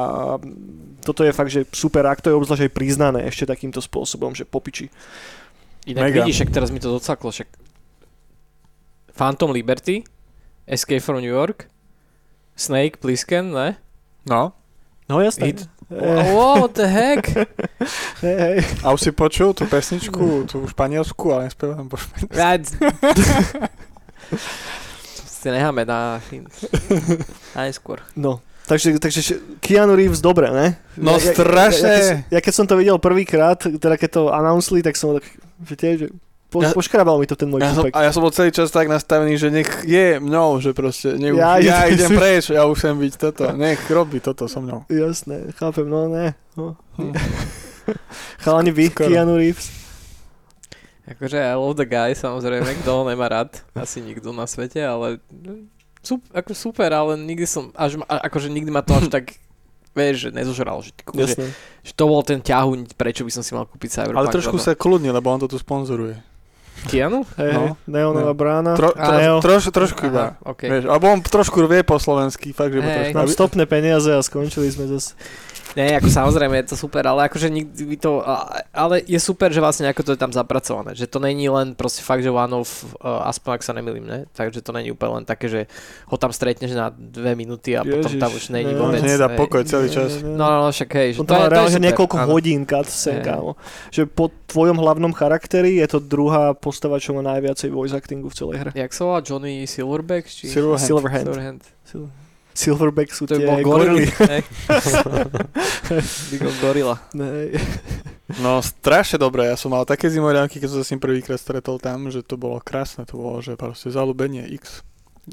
[1.03, 4.47] toto je fakt, že super, ak to je obzvlášť aj priznané ešte takýmto spôsobom, že
[4.47, 4.87] popiči.
[5.91, 6.23] Inak Mega.
[6.23, 7.51] vidíš, ak teraz mi to docaklo, však
[9.19, 10.07] Phantom Liberty,
[10.63, 11.67] Escape from New York,
[12.55, 13.75] Snake, Plissken, ne?
[14.23, 14.55] No.
[15.13, 15.53] No jasné.
[15.53, 17.29] It, wow, what the heck?
[18.23, 18.59] Hey, hey.
[18.81, 22.81] A už si počul tú pesničku, tú španielsku, ale nespievam po španielsku.
[25.43, 26.23] si necháme na,
[27.53, 27.99] na neskôr.
[28.15, 28.39] No,
[28.71, 30.79] takže, takže Keanu Reeves dobre, ne?
[30.95, 31.93] No ja, strašne.
[31.93, 35.27] Ja, ja, ja, keď som to videl prvýkrát, teda keď to announceli, tak som tak,
[35.67, 36.09] že tiež, že
[36.53, 38.69] po, ja, poškrabal mi to ten môj ja som, A ja som bol celý čas
[38.69, 42.17] tak nastavený, že nech je mňou, že proste, ne, ja, ja idem si...
[42.21, 44.85] preč, ja už sem byť toto, nech robí toto so mnou.
[44.93, 46.37] Jasné, chápem, no ne.
[46.53, 46.77] No.
[47.01, 47.17] Hm.
[48.45, 49.09] Chalani vy, Skoro.
[49.09, 49.73] Keanu Reeves.
[51.03, 55.19] Akože I love the guy, samozrejme, kto ho nemá rád, asi nikto na svete, ale
[56.05, 59.35] super, ako super, ale nikdy som, až, akože nikdy ma to až tak
[59.99, 61.37] vieš, že nezožral, že, tyku, že,
[61.85, 64.19] že to bol ten ťahuň, prečo by som si mal kúpiť Cyberpunk.
[64.19, 64.65] Ale trošku lebo...
[64.65, 66.17] sa kľudne, lebo on to tu sponzoruje.
[66.83, 67.23] Keanu?
[67.39, 67.79] Hey, no.
[67.87, 68.35] Neonová no.
[68.35, 68.71] brána.
[68.75, 69.39] Tro, tro, Neo.
[69.39, 70.35] troš, trošku iba.
[70.43, 70.67] Okay.
[70.67, 73.15] Vieš, alebo on trošku vie po slovensky, fakt, že hey.
[73.15, 73.39] trošku...
[73.39, 75.15] stopné peniaze a skončili sme zase.
[75.73, 78.21] Nie, ako samozrejme je to super, ale akože nikdy by to,
[78.77, 82.05] ale je super, že vlastne ako to je tam zapracované, že to není len proste
[82.05, 84.21] fakt, že one off, uh, aspoň ak sa nemýlim, ne?
[84.37, 85.61] Takže to není úplne len také, že
[86.13, 89.01] ho tam stretneš na dve minúty a Ježiš, potom tam už není vôbec.
[89.01, 90.21] Ne, nedá pokoj celý čas.
[90.21, 91.09] No, no, no však hej.
[91.17, 92.29] Že to, je, to je niekoľko áno.
[92.29, 93.57] hodín cutscene, kámo.
[93.89, 98.37] Že po tvojom hlavnom charakteri je to druhá postava, čo má najviacej voice actingu v
[98.37, 98.71] celej hre.
[98.77, 100.29] Jak sa volá Johnny Silverback?
[100.29, 100.53] Či...
[100.53, 100.85] Silverhand.
[100.85, 101.27] Silverhand.
[101.27, 101.63] Silverhand.
[101.89, 102.32] Silverhand.
[102.53, 104.05] Silverback sú to tie gorily.
[106.65, 107.01] gorila.
[108.41, 111.77] No strašne dobré, ja som mal také zimorianky, keď som sa s ním prvýkrát stretol
[111.77, 114.81] tam, že to bolo krásne, to bolo, že proste zalúbenie X.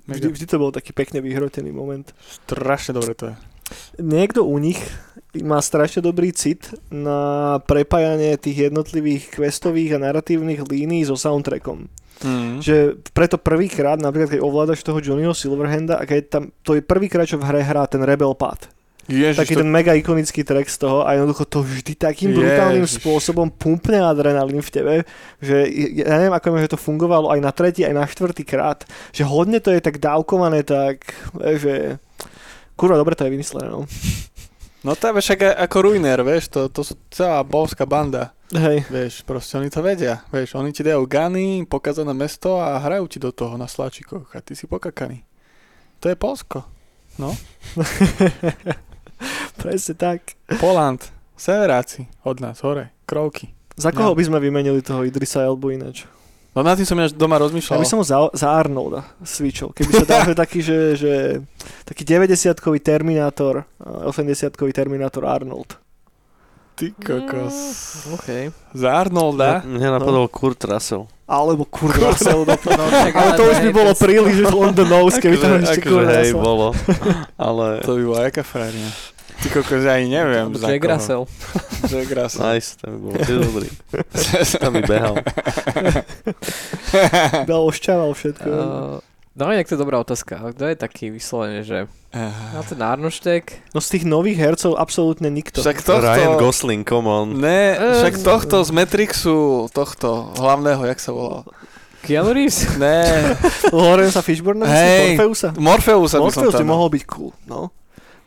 [0.05, 2.13] Vždy, vždy to bol taký pekne vyhrotený moment.
[2.45, 3.35] Strašne dobre to je.
[4.01, 4.81] Niekto u nich
[5.37, 11.85] má strašne dobrý cit na prepájanie tých jednotlivých questových a narratívnych línií so soundtrackom.
[12.19, 12.59] Mm.
[12.59, 17.27] Že preto prvýkrát, napríklad keď ovládaš toho Johnnyho Silverhanda a keď tam, to je prvýkrát,
[17.27, 18.67] čo v hre hrá ten Rebel Path.
[19.09, 19.65] Ježiš, taký to...
[19.65, 23.01] ten mega ikonický track z toho a jednoducho to vždy takým brutálnym Ježiš.
[23.01, 24.95] spôsobom pumpne adrenalín v tebe,
[25.41, 25.65] že
[25.97, 29.25] ja neviem, ako mi, že to fungovalo aj na tretí, aj na štvrtý krát, že
[29.25, 31.97] hodne to je tak dávkované, tak, že
[32.77, 33.89] kurva, dobre to je vymyslené, no.
[34.85, 38.31] No to je však ako Ruiner, vieš, to, to sú celá bolská banda.
[38.49, 38.89] Hej.
[38.89, 40.25] Vieš, proste oni to vedia.
[40.33, 44.41] Vieš, oni ti dajú gany, pokazané mesto a hrajú ti do toho na sláčikoch a
[44.41, 45.21] ty si pokakaný.
[46.01, 46.65] To je Polsko.
[47.21, 47.37] No.
[49.61, 50.33] Presne tak.
[50.57, 51.03] Poland,
[51.37, 53.53] severáci od nás, hore, krovky.
[53.77, 54.17] Za koho ja.
[54.17, 56.09] by sme vymenili toho Idrisa Elbu ináč?
[56.57, 57.77] No na tým som ja doma rozmýšľal.
[57.77, 59.69] Ja by som ho za, za Arnolda switchol.
[59.71, 61.13] Keby sa dal taký, že, že
[61.85, 65.77] taký 90-kový Terminátor, 80-kový Terminátor Arnold.
[66.79, 67.55] Ty kokos.
[68.07, 68.27] Mm, OK.
[68.73, 69.59] Za Arnolda?
[69.67, 70.31] Mne napadol no.
[70.31, 71.11] Kurt Russell.
[71.27, 72.45] Alebo Kurt Russell.
[72.47, 76.07] no, no, ale to už by bolo príliš on the nose, keby tam ešte Kurt
[76.07, 76.39] Russell.
[76.39, 76.71] Bolo.
[77.35, 77.83] Ale...
[77.83, 78.87] To by bola jaká frárnia.
[79.43, 80.55] Ty kokos, ja ani neviem.
[80.55, 81.27] Jack Russell.
[81.91, 82.43] Jack Russell.
[82.47, 83.69] Nice, to by bolo dobrý.
[84.55, 85.15] Tam by behal.
[87.43, 88.49] Bel ošťaval všetko.
[88.51, 89.08] Uh,
[89.39, 90.51] No inak to je dobrá otázka.
[90.51, 91.87] Kto je taký vyslovene, že
[92.51, 93.71] na ten Arnoštek?
[93.71, 95.63] No z tých nových hercov absolútne nikto.
[95.63, 96.03] Však tohto...
[96.03, 97.39] Ryan Gosling, come on.
[97.39, 101.47] Ne, však tohto z Matrixu, tohto hlavného, jak sa volal?
[102.03, 102.67] Keanu Reeves?
[102.75, 103.31] Ne.
[103.71, 104.67] Lorenza Fishburne?
[104.67, 105.49] Hej, Morfeusa?
[105.55, 107.71] Morfeusa by Morpheus by mohol byť cool, no.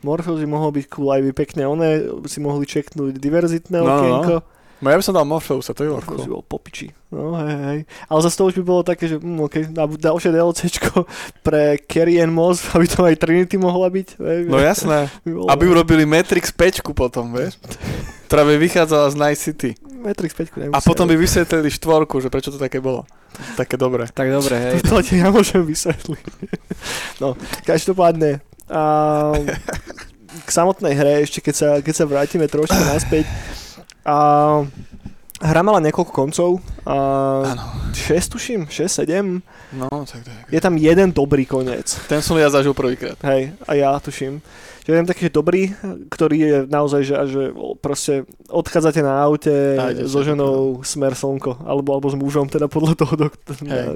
[0.00, 1.88] Morpheus by mohol byť cool, aj by pekne one
[2.24, 3.92] si mohli čeknúť diverzitné no, no.
[4.00, 4.34] okienko.
[4.40, 4.61] No.
[4.82, 6.26] No ja by som dal Morpheusa, to je bolo cool.
[6.26, 6.90] bol popiči.
[7.14, 7.80] No hej, hej.
[8.10, 11.06] Ale zase to už by bolo také, že mm, okay, ďalšie DLCčko
[11.46, 14.18] pre Carrie and Moss, aby to aj Trinity mohla byť.
[14.18, 15.06] Hej, no jasné.
[15.24, 15.46] By bolo...
[15.46, 17.62] Aby urobili Matrix 5 potom, vieš.
[18.26, 19.70] Ktorá by vychádzala z Night City.
[20.02, 20.74] Matrix 5 nemuseli.
[20.74, 23.06] A potom by vysvetlili štvorku, že prečo to také bolo.
[23.54, 24.08] Také dobré.
[24.10, 24.74] Tak dobre, hej.
[24.88, 26.24] To, to ja môžem vysvetliť.
[27.22, 28.40] No, každopádne.
[28.72, 29.46] Um,
[30.32, 33.28] k samotnej hre, ešte keď sa, keď sa vrátime trošku naspäť,
[34.02, 34.18] a
[35.42, 36.96] hra mala niekoľko koncov A
[37.94, 39.42] 6 tuším, 6, 7.
[39.78, 40.50] No, tak, tak.
[40.50, 41.94] Je tam jeden dobrý koniec.
[42.10, 43.14] Ten som ja zažil prvýkrát.
[43.22, 44.42] Hej, a ja tuším.
[44.82, 45.70] Že jeden taký dobrý,
[46.10, 47.42] ktorý je naozaj, že, že
[47.78, 49.78] proste odchádzate na aute
[50.10, 53.26] so ženou smer slnko, alebo, alebo s mužom, teda podľa toho, do,
[53.62, 53.94] na,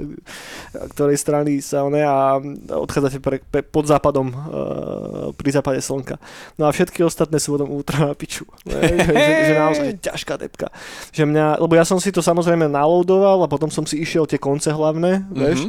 [0.95, 2.39] ktorej strany sa one a
[2.71, 6.15] odchádzate pre, pre, pod západom uh, pri západe slnka.
[6.55, 8.47] No a všetky ostatné sú potom ultra na piču.
[8.63, 8.79] že,
[9.11, 10.71] že, že naozaj ťažká depka.
[11.11, 14.39] Že mňa, lebo ja som si to samozrejme naloadoval a potom som si išiel tie
[14.39, 15.35] konce hlavné, mm-hmm.
[15.35, 15.59] vieš,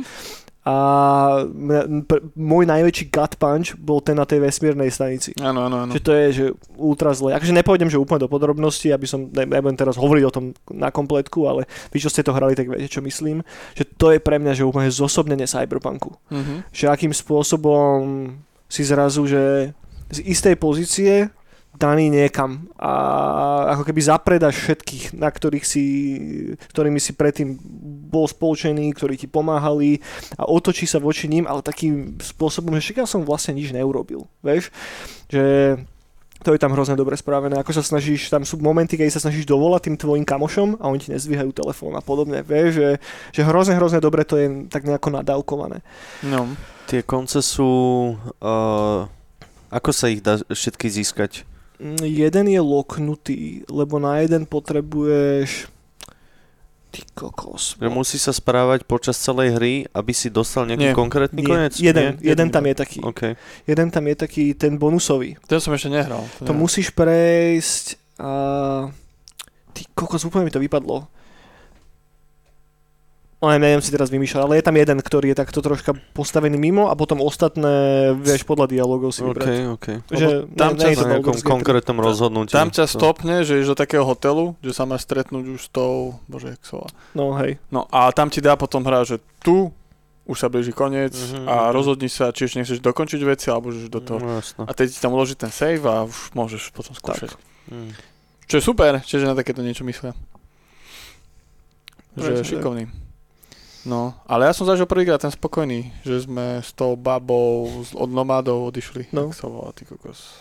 [0.68, 0.74] a
[2.36, 5.32] môj najväčší gut punch bol ten na tej vesmírnej stanici.
[5.40, 5.92] Áno, áno, áno.
[5.96, 6.44] Že to je že
[6.76, 7.32] ultra zle.
[7.32, 11.48] Akože nepôjdem, že úplne do podrobností, aby som, nebudem teraz hovoriť o tom na kompletku,
[11.48, 13.40] ale vy, čo ste to hrali, tak viete, čo myslím.
[13.80, 16.20] Že to je pre mňa, že úplne zosobnenie cyberpunku.
[16.28, 16.58] Mm-hmm.
[16.68, 18.36] Že akým spôsobom
[18.68, 19.72] si zrazu, že
[20.12, 21.32] z istej pozície
[21.78, 22.92] daný niekam a
[23.78, 25.84] ako keby zapredaš všetkých, na ktorých si,
[26.74, 27.54] ktorými si predtým
[28.10, 30.02] bol spoločený, ktorí ti pomáhali
[30.34, 34.26] a otočí sa voči ním, ale takým spôsobom, že však ja som vlastne nič neurobil,
[34.42, 34.74] vieš,
[35.30, 35.78] že
[36.38, 39.46] to je tam hrozne dobre spravené, ako sa snažíš, tam sú momenty, keď sa snažíš
[39.46, 42.88] dovolať tým tvojim kamošom a oni ti nezvíhajú telefón a podobne, vieš, že,
[43.34, 45.82] že hrozne, hrozne dobre to je tak nejako nadávkované.
[46.22, 46.54] No.
[46.86, 47.70] Tie konce sú,
[48.38, 49.00] uh,
[49.68, 51.42] ako sa ich dá všetky získať?
[52.02, 55.70] Jeden je loknutý, lebo na jeden potrebuješ
[56.88, 57.76] Ty kokos.
[57.76, 60.96] Že musí sa správať počas celej hry, aby si dostal nejaký Nie.
[60.96, 61.48] konkrétny Nie.
[61.48, 61.74] koniec?
[61.76, 62.32] Jeden, Nie?
[62.32, 62.98] jeden tam je taký.
[63.04, 63.36] Okay.
[63.68, 65.36] Jeden tam je taký, ten bonusový.
[65.44, 66.24] Ten som ešte nehral.
[66.40, 68.30] To, to musíš prejsť a...
[69.76, 71.04] Ty kokos, úplne mi to vypadlo.
[73.38, 76.90] No neviem si teraz vymýšľať, ale je tam jeden, ktorý je takto troška postavený mimo
[76.90, 79.78] a potom ostatné, vieš, podľa dialogov si vybrať.
[79.78, 79.86] OK, OK.
[80.10, 80.28] Že
[80.58, 82.50] tam ne, ťa v nejakom konkrétnom rozhodnutí.
[82.50, 86.18] Tam ťa stopne, že ješ do takého hotelu, že sa máš stretnúť už s tou,
[86.26, 87.62] bože, jak sa No hej.
[87.70, 89.70] No a tam ti dá potom hra, že tu
[90.26, 91.46] už sa blíži koniec mm-hmm.
[91.46, 91.72] a mhm.
[91.72, 94.18] rozhodni sa, či ešte nechceš dokončiť veci, alebo že do toho.
[94.18, 97.38] No, a teď ti tam uloží ten save a už môžeš potom skúšať.
[97.70, 97.96] Mm.
[98.44, 100.12] Čo je super, čiže na takéto niečo myslia.
[102.18, 103.07] Že je šikovný.
[103.86, 108.74] No, ale ja som zažil prvýkrát ten spokojný, že sme s tou babou od nomádov
[108.74, 109.14] odišli.
[109.14, 109.30] No.
[109.30, 110.34] Tak sa volá, ty kokos.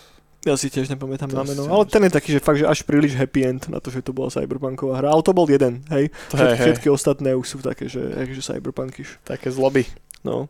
[0.46, 3.18] Ja si tiež nepamätám na meno, ale ten je taký, že fakt, že až príliš
[3.18, 6.14] happy end na to, že to bola cyberpunková hra, ale to bol jeden, hej.
[6.30, 6.94] Všet, hej, všetky hej.
[6.94, 9.18] ostatné už sú také, že, že cyberpunkiš.
[9.26, 9.90] Také zloby.
[10.22, 10.46] No.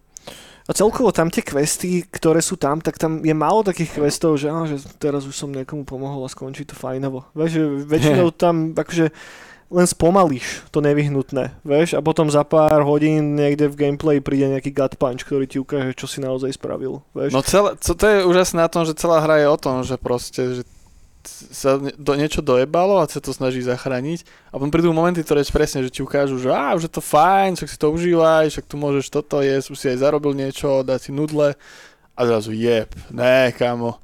[0.68, 4.53] A celkovo tam tie questy, ktoré sú tam, tak tam je málo takých questov, že,
[4.53, 7.24] á, že teraz už som niekomu pomohol a skončí to fajnovo.
[7.32, 9.09] Vieš, že väčšinou tam akože
[9.69, 14.73] len spomalíš to nevyhnutné, vieš, a potom za pár hodín niekde v gameplay príde nejaký
[14.73, 17.37] gut punch, ktorý ti ukáže, čo si naozaj spravil, vieš.
[17.37, 20.01] No celé, co, to je úžasné na tom, že celá hra je o tom, že
[20.01, 20.62] proste, že
[21.29, 25.85] sa do, niečo dojebalo a sa to snaží zachrániť a potom prídu momenty, ktoré presne,
[25.85, 28.81] že ti ukážu, že á, už je to fajn, však si to užívaj, však tu
[28.81, 31.53] môžeš toto jesť, už si aj zarobil niečo, dať si nudle
[32.16, 34.01] a zrazu jeb, ne, kamo.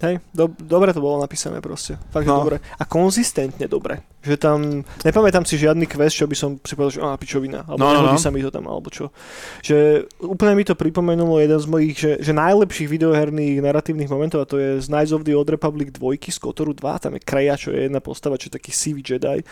[0.00, 2.00] Hej, do, dobre to bolo napísané proste.
[2.08, 2.40] Fakt, no.
[2.40, 2.56] dobre.
[2.80, 4.00] A konzistentne dobre.
[4.24, 4.58] Že tam,
[5.04, 8.16] nepamätám si žiadny quest, čo by som si povedal, že á, pičovina, alebo no, no,
[8.16, 8.20] no.
[8.20, 9.12] sa mi to tam, alebo čo.
[9.60, 14.48] Že úplne mi to pripomenulo jeden z mojich, že, že najlepších videoherných narratívnych momentov, a
[14.48, 17.60] to je z Knights of the Old Republic 2 z Kotoru 2, tam je Kreja,
[17.60, 19.44] čo je jedna postava, čo je taký sivý Jedi.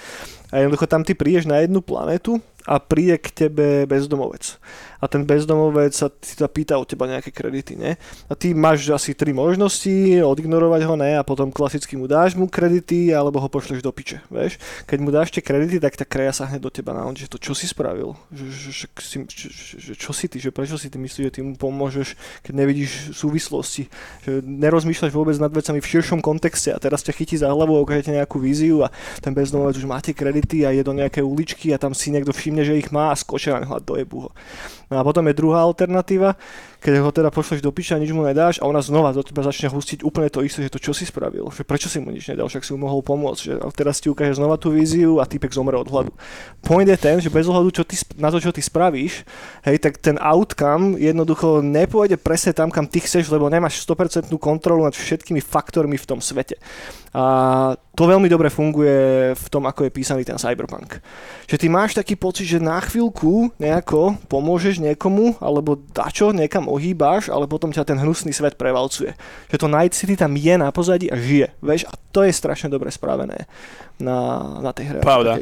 [0.48, 4.56] A jednoducho tam ty prídeš na jednu planetu a príde k tebe bezdomovec
[4.98, 7.94] a ten bezdomovec sa sa pýta od teba nejaké kredity, ne?
[8.26, 11.18] A ty máš asi tri možnosti, odignorovať ho, ne?
[11.18, 14.58] A potom klasicky mu dáš mu kredity, alebo ho pošleš do piče, vieš?
[14.86, 17.30] Keď mu dáš tie kredity, tak tá kreja sa hneď do teba na on, že
[17.30, 18.18] to čo si spravil?
[18.34, 18.86] Že, že, že,
[19.28, 20.42] že, že, čo si ty?
[20.42, 23.86] Že prečo si ty myslíš, že ty mu pomôžeš, keď nevidíš súvislosti?
[24.26, 28.10] Že nerozmýšľaš vôbec nad vecami v širšom kontexte a teraz ťa chytí za hlavu, ukážete
[28.14, 28.92] nejakú víziu a
[29.22, 32.66] ten bezdomovec už máte kredity a je do nejakej uličky a tam si niekto všimne,
[32.66, 34.30] že ich má a skočia na hľad do jebu ho.
[34.90, 36.36] No a potom je druhá alternatíva,
[36.78, 39.42] keď ho teda pošleš do piča a nič mu nedáš a ona znova do teba
[39.42, 42.30] začne hustiť úplne to isté, že to čo si spravil, že prečo si mu nič
[42.30, 45.50] nedal, však si mu mohol pomôcť, že teraz ti ukáže znova tú víziu a typek
[45.50, 46.14] zomre od hladu.
[46.62, 49.26] Point je ten, že bez ohľadu čo ty, na to, čo ty spravíš,
[49.66, 54.86] hej, tak ten outcome jednoducho nepôjde presne tam, kam ty chceš, lebo nemáš 100% kontrolu
[54.86, 56.62] nad všetkými faktormi v tom svete.
[57.10, 61.02] A to veľmi dobre funguje v tom, ako je písaný ten cyberpunk.
[61.50, 67.32] Že ty máš taký pocit, že na chvíľku nejako pomôžeš niekomu, alebo dačo niekam ohýbaš,
[67.32, 69.16] ale potom ťa ten hnusný svet prevalcuje.
[69.48, 71.50] Že to Night City tam je na pozadí a žije.
[71.64, 71.88] Vieš?
[71.88, 73.48] A to je strašne dobre spravené
[73.96, 74.98] na, na tej hre.
[75.00, 75.40] Pravda.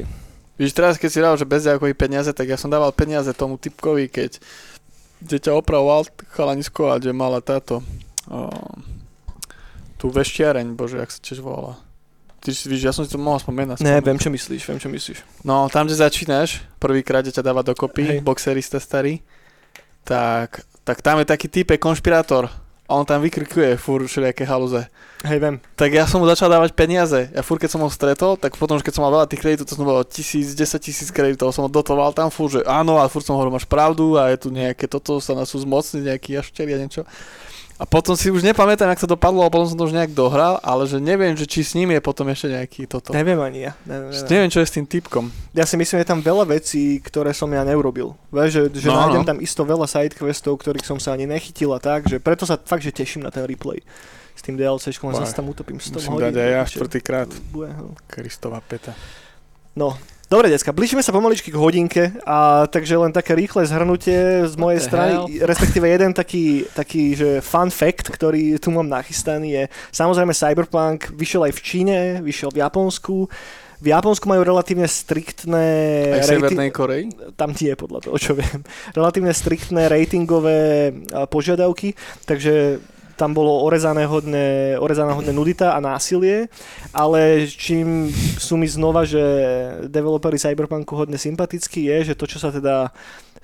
[0.56, 3.60] Víš, teraz keď si dal, že bez nejakých peniaze, tak ja som dával peniaze tomu
[3.60, 4.40] typkovi, keď
[5.20, 7.80] kde ťa opravoval chalanisko a kde mala táto
[8.28, 8.48] o,
[9.96, 11.80] tú veštiareň, bože, jak sa tiež volala.
[12.44, 13.80] ty víš, ja som si to mohol spomenúť.
[13.80, 15.44] Ne, viem, čo myslíš, viem, čo myslíš.
[15.44, 18.24] No, tam, kde začínaš, prvýkrát, ťa dáva dokopy, Hej.
[18.24, 19.24] boxerista starý,
[20.04, 22.46] tak, tak tam je taký type konšpirátor,
[22.86, 24.86] a on tam vykrikuje fur všelijaké haluze.
[25.26, 25.58] Hej, viem.
[25.74, 27.26] Tak ja som mu začal dávať peniaze.
[27.34, 29.74] Ja fur, keď som ho stretol, tak potom, keď som mal veľa tých kreditov, to
[29.74, 33.26] som bol tisíc, desať tisíc kreditov, som ho dotoval tam fur, že áno, a fur
[33.26, 36.70] som hovoril, máš pravdu a je tu nejaké toto, sa nás sú zmocniť, nejaký jašter
[36.70, 37.02] a niečo.
[37.76, 40.56] A potom si už nepamätám, ako to dopadlo, a potom som to už nejak dohral,
[40.64, 43.12] ale že neviem, že či s ním je potom ešte nejaký toto.
[43.12, 43.72] Neviem ani ja.
[43.84, 44.28] Neviem, neviem.
[44.32, 45.28] neviem čo je s tým typkom.
[45.52, 48.16] Ja si myslím, že je tam veľa vecí, ktoré som ja neurobil.
[48.32, 49.28] Vieš, že, že no, nájdem no.
[49.28, 52.80] tam isto veľa sidequestov, ktorých som sa ani nechytil a tak, že preto sa fakt,
[52.80, 53.84] že teším na ten replay
[54.32, 56.32] s tým DLCčkom, len zase tam utopím 100 Musím hodín.
[56.32, 57.28] dať aj ja štvrtýkrát.
[58.08, 58.96] Kristová peta.
[59.76, 59.96] No,
[60.26, 64.82] Dobre, decka, blížime sa pomaličky k hodinke, a takže len také rýchle zhrnutie z mojej
[64.82, 65.14] strany,
[65.50, 69.64] respektíve jeden taký, taký že fun fact, ktorý tu mám nachystaný je,
[69.94, 73.30] samozrejme Cyberpunk vyšiel aj v Číne, vyšiel v Japonsku,
[73.76, 75.68] v Japonsku majú relatívne striktné...
[76.18, 77.12] Aj v Severnej Koreji?
[77.38, 78.66] Tam nie, podľa toho, čo viem.
[78.96, 80.90] Relatívne striktné ratingové
[81.30, 82.82] požiadavky, takže
[83.16, 86.52] tam bolo orezané hodné, orezaná hodné nudita a násilie,
[86.92, 89.24] ale čím sú mi znova, že
[89.88, 92.92] developeri Cyberpunku hodne sympatickí je, že to, čo sa teda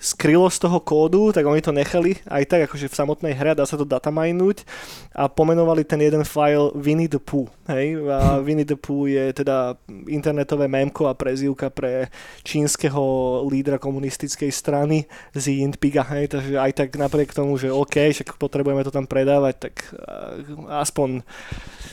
[0.03, 3.63] skrylo z toho kódu, tak oni to nechali aj tak, akože v samotnej hre, dá
[3.63, 4.67] sa to dataminúť
[5.15, 7.47] a pomenovali ten jeden file Winnie the Pooh.
[7.71, 8.03] Hej?
[8.11, 9.79] A Winnie the Pooh je teda
[10.11, 12.11] internetové memko a prezývka pre
[12.43, 13.01] čínskeho
[13.47, 15.07] lídra komunistickej strany
[15.39, 16.03] z Jinpiga.
[16.11, 16.35] Hej?
[16.35, 19.75] Takže aj tak napriek tomu, že OK, však potrebujeme to tam predávať, tak
[20.67, 21.23] aspoň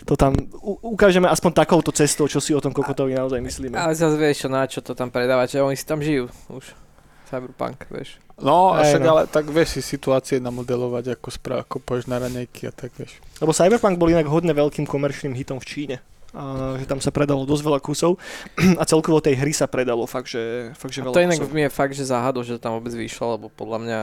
[0.10, 0.34] to tam
[0.82, 3.78] ukážeme aspoň takouto cestou, čo si o tom kokotovi naozaj myslíme.
[3.78, 6.89] Ale zase vieš, na čo to tam predávať, že oni si tam žijú už.
[7.30, 8.18] Cyberpunk, vieš.
[8.42, 9.10] No, a však no.
[9.14, 13.22] ale tak vieš si situácie namodelovať, ako, spra- ako poješ na raňajky a tak vieš.
[13.38, 15.98] Lebo Cyberpunk bol inak hodne veľkým komerčným hitom v Číne.
[16.30, 18.22] A, že tam sa predalo dosť veľa kusov
[18.82, 21.72] a celkovo tej hry sa predalo fakt, že, fakt, že veľa to inak mi je
[21.74, 24.02] fakt, že záhado, že to tam vôbec vyšlo, lebo podľa mňa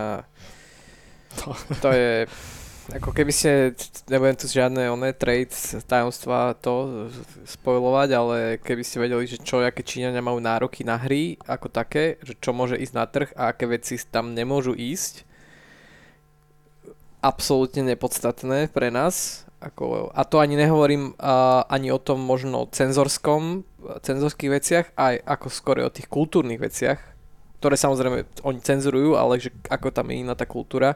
[1.39, 1.47] to,
[1.83, 2.11] to je
[2.95, 3.75] ako keby ste,
[4.07, 5.51] nebudem tu žiadne oné trade,
[5.91, 7.07] tajomstva to
[7.43, 12.23] spojovať, ale keby ste vedeli, že čo, aké Číňania majú nároky na hry ako také,
[12.23, 15.27] že čo môže ísť na trh a aké veci tam nemôžu ísť,
[17.19, 19.43] absolútne nepodstatné pre nás.
[19.57, 23.67] Ako, a to ani nehovorím uh, ani o tom možno cenzorskom,
[24.05, 27.01] cenzorských veciach, aj ako skôr o tých kultúrnych veciach,
[27.59, 30.95] ktoré samozrejme oni cenzurujú, ale že ako tam je iná tá kultúra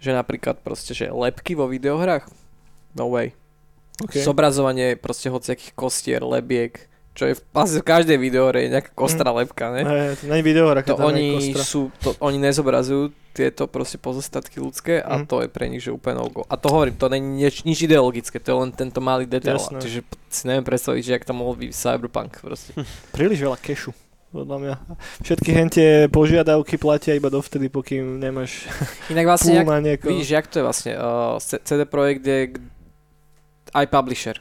[0.00, 2.28] že napríklad proste, že lepky vo videohrách?
[2.96, 3.36] No way.
[3.96, 4.20] Okay.
[4.20, 6.84] Zobrazovanie proste hociakých kostier, lebiek,
[7.16, 9.36] čo je v, v každej videohre je nejaká kostra mm.
[9.40, 9.82] lepka, ne?
[9.88, 15.16] Ne, to nie videohra, to oni sú, to, oni nezobrazujú tieto proste pozostatky ľudské a
[15.16, 15.24] mm.
[15.24, 18.36] to je pre nich, že úplne no A to hovorím, to není nič, nič ideologické,
[18.36, 19.56] to je len tento malý detail.
[19.56, 22.76] Čiže si neviem predstaviť, že ak to mohol byť cyberpunk proste.
[23.16, 23.96] Príliš veľa kešu
[24.36, 24.74] podľa mňa.
[25.24, 28.68] Všetky hentie požiadavky platia iba dovtedy, pokým nemáš
[29.12, 32.52] Inak vlastne, jak, vidíš, jak to je vlastne, uh, CD Projekt je
[33.72, 34.36] aj publisher.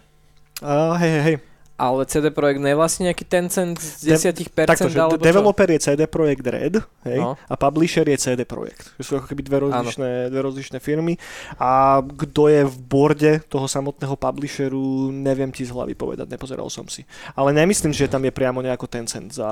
[0.59, 1.37] Uh, hej, hej, hej
[1.75, 4.47] ale CD Projekt je vlastne nejaký Tencent z 10%?
[4.47, 7.35] De- takto, že alebo developer je CD Projekt Red hej, no.
[7.35, 8.95] a publisher je CD Projekt.
[8.95, 11.19] To sú ako keby dve rozlišné, dve rozlišné firmy
[11.59, 16.87] a kto je v borde toho samotného publisheru, neviem ti z hlavy povedať, nepozeral som
[16.87, 17.03] si.
[17.35, 19.49] Ale nemyslím, že tam je priamo nejako Tencent za...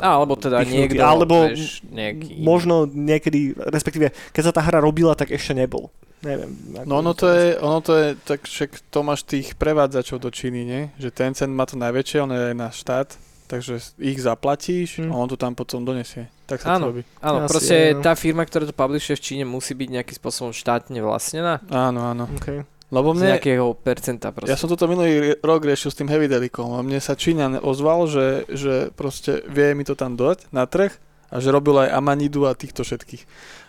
[0.00, 2.40] A, alebo teda niekto, alebo vieš, nejaký...
[2.40, 5.92] možno niekedy, respektíve keď sa tá hra robila, tak ešte nebol
[6.22, 6.50] neviem.
[6.86, 10.64] No ono to, je, ono to je, tak však to máš tých prevádzačov do Číny,
[10.64, 10.82] nie?
[10.98, 13.08] Že ten cen má to najväčšie, on je aj na štát,
[13.48, 15.10] takže ich zaplatíš hmm.
[15.10, 16.28] a on to tam potom donesie.
[16.48, 17.02] Tak sa áno, to robí.
[17.20, 18.00] Áno, Asi, proste je, no.
[18.00, 21.60] tá firma, ktorá to publishuje v Číne musí byť nejakým spôsobom štátne vlastnená.
[21.68, 22.24] Áno, áno.
[22.40, 22.64] Okay.
[22.88, 24.48] Lebo mne, z nejakého percenta proste.
[24.48, 28.08] Ja som toto minulý rok riešil s tým Heavy Delikom a mne sa Číňan ozval,
[28.08, 30.96] že, že proste vie mi to tam dať na trh
[31.28, 33.28] a že robil aj Amanidu a týchto všetkých.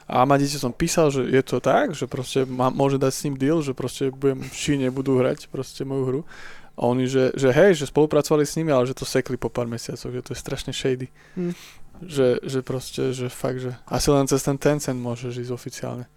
[0.09, 3.35] A Amadite som písal, že je to tak, že proste má, môže dať s ním
[3.37, 6.21] deal, že proste budem v Číne, budú hrať proste moju hru.
[6.73, 9.69] A oni, že, že hej, že spolupracovali s nimi, ale že to sekli po pár
[9.69, 11.13] mesiacoch, že to je strašne shady.
[11.37, 11.53] Hmm.
[12.01, 16.09] Že, že proste, že fakt, že asi len cez ten Tencent môžeš ísť oficiálne.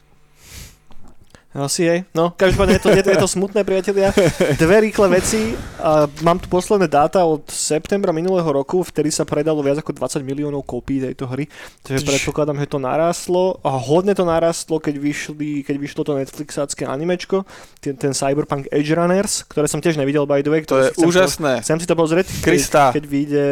[1.52, 2.00] Asi jej.
[2.16, 4.08] No, každopádne je to, je, to, je to smutné, priatelia.
[4.56, 5.52] Dve rýchle veci.
[5.76, 10.24] A mám tu posledné dáta od septembra minulého roku, vtedy sa predalo viac ako 20
[10.24, 11.44] miliónov kópií tejto hry.
[11.84, 13.60] Takže predpokladám, že to narastlo.
[13.60, 17.44] A hodne to narastlo, keď, vyšli, keď vyšlo to Netflixácké animečko,
[17.84, 20.64] ten, ten Cyberpunk Edge Runners, ktoré som tiež nevidel, by the way.
[20.64, 21.60] To je úžasné.
[21.60, 22.96] To, chcem si to pozrieť, Krista.
[22.96, 23.46] keď, keď vyjde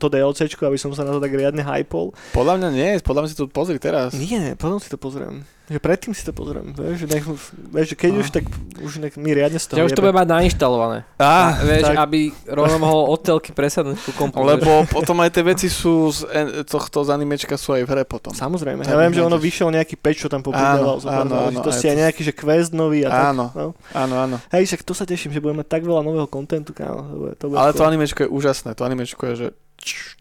[0.00, 2.16] to DLCčko, aby som sa na to tak riadne hypol.
[2.32, 4.16] Podľa mňa nie, podľa mňa si to pozri teraz.
[4.16, 5.44] Nie, potom si to pozriem.
[5.72, 7.24] Že predtým si to pozriem, vieš, že, nech,
[7.72, 8.20] vieš, že keď no.
[8.20, 8.44] už, tak
[8.76, 10.98] už nech mi riadne z toho Že už to bude mať nainštalované.
[11.16, 11.96] Á, vieš, tak.
[11.96, 14.44] aby rovno mohol od telky presadnúť ku kompu.
[14.44, 18.04] Lebo potom aj tie veci sú z en- tohto z animečka sú aj v hre
[18.04, 18.36] potom.
[18.36, 21.00] Samozrejme, ja viem, že ono vyšiel nejaký peč, čo tam popridával.
[21.00, 23.24] Áno, áno, áno, to ste aj nejaký, že quest nový a tak.
[23.32, 23.72] Áno, No.
[23.96, 24.36] áno, áno.
[24.52, 27.00] Hej, však to sa teším, že budeme mať tak veľa nového kontentu, kámo.
[27.08, 29.48] To bude, to bude Ale to animečko je úžasné, to animečko je, že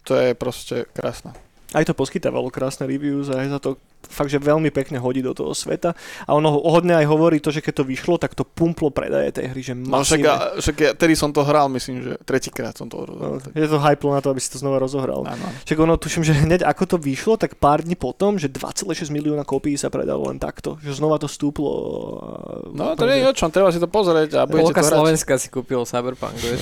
[0.08, 1.36] to je proste krásne.
[1.72, 3.70] Aj to poskytávalo krásne reviews a aj za to
[4.04, 5.94] fakt, že veľmi pekne hodí do toho sveta.
[6.24, 9.32] A ono ho- hodne aj hovorí to, že keď to vyšlo, tak to pumplo predaje
[9.32, 10.26] tej hry, že No však, masívne.
[10.26, 13.34] ja, však ja, tedy som to hral, myslím, že tretíkrát som to No, hral.
[13.40, 15.22] tak- je to hyplo na to, aby si to znova rozohral.
[15.24, 15.46] Áno.
[15.62, 19.44] Však ono, tuším, že hneď ako to vyšlo, tak pár dní potom, že 2,6 milióna
[19.44, 20.80] kópií sa predalo len takto.
[20.80, 21.70] Že znova to stúplo.
[21.70, 24.88] a- No to nie je o čom, treba si to pozrieť a budete Polka to
[24.88, 24.96] hrať.
[24.96, 26.62] Slovenska si kúpil Cyberpunk, vieš.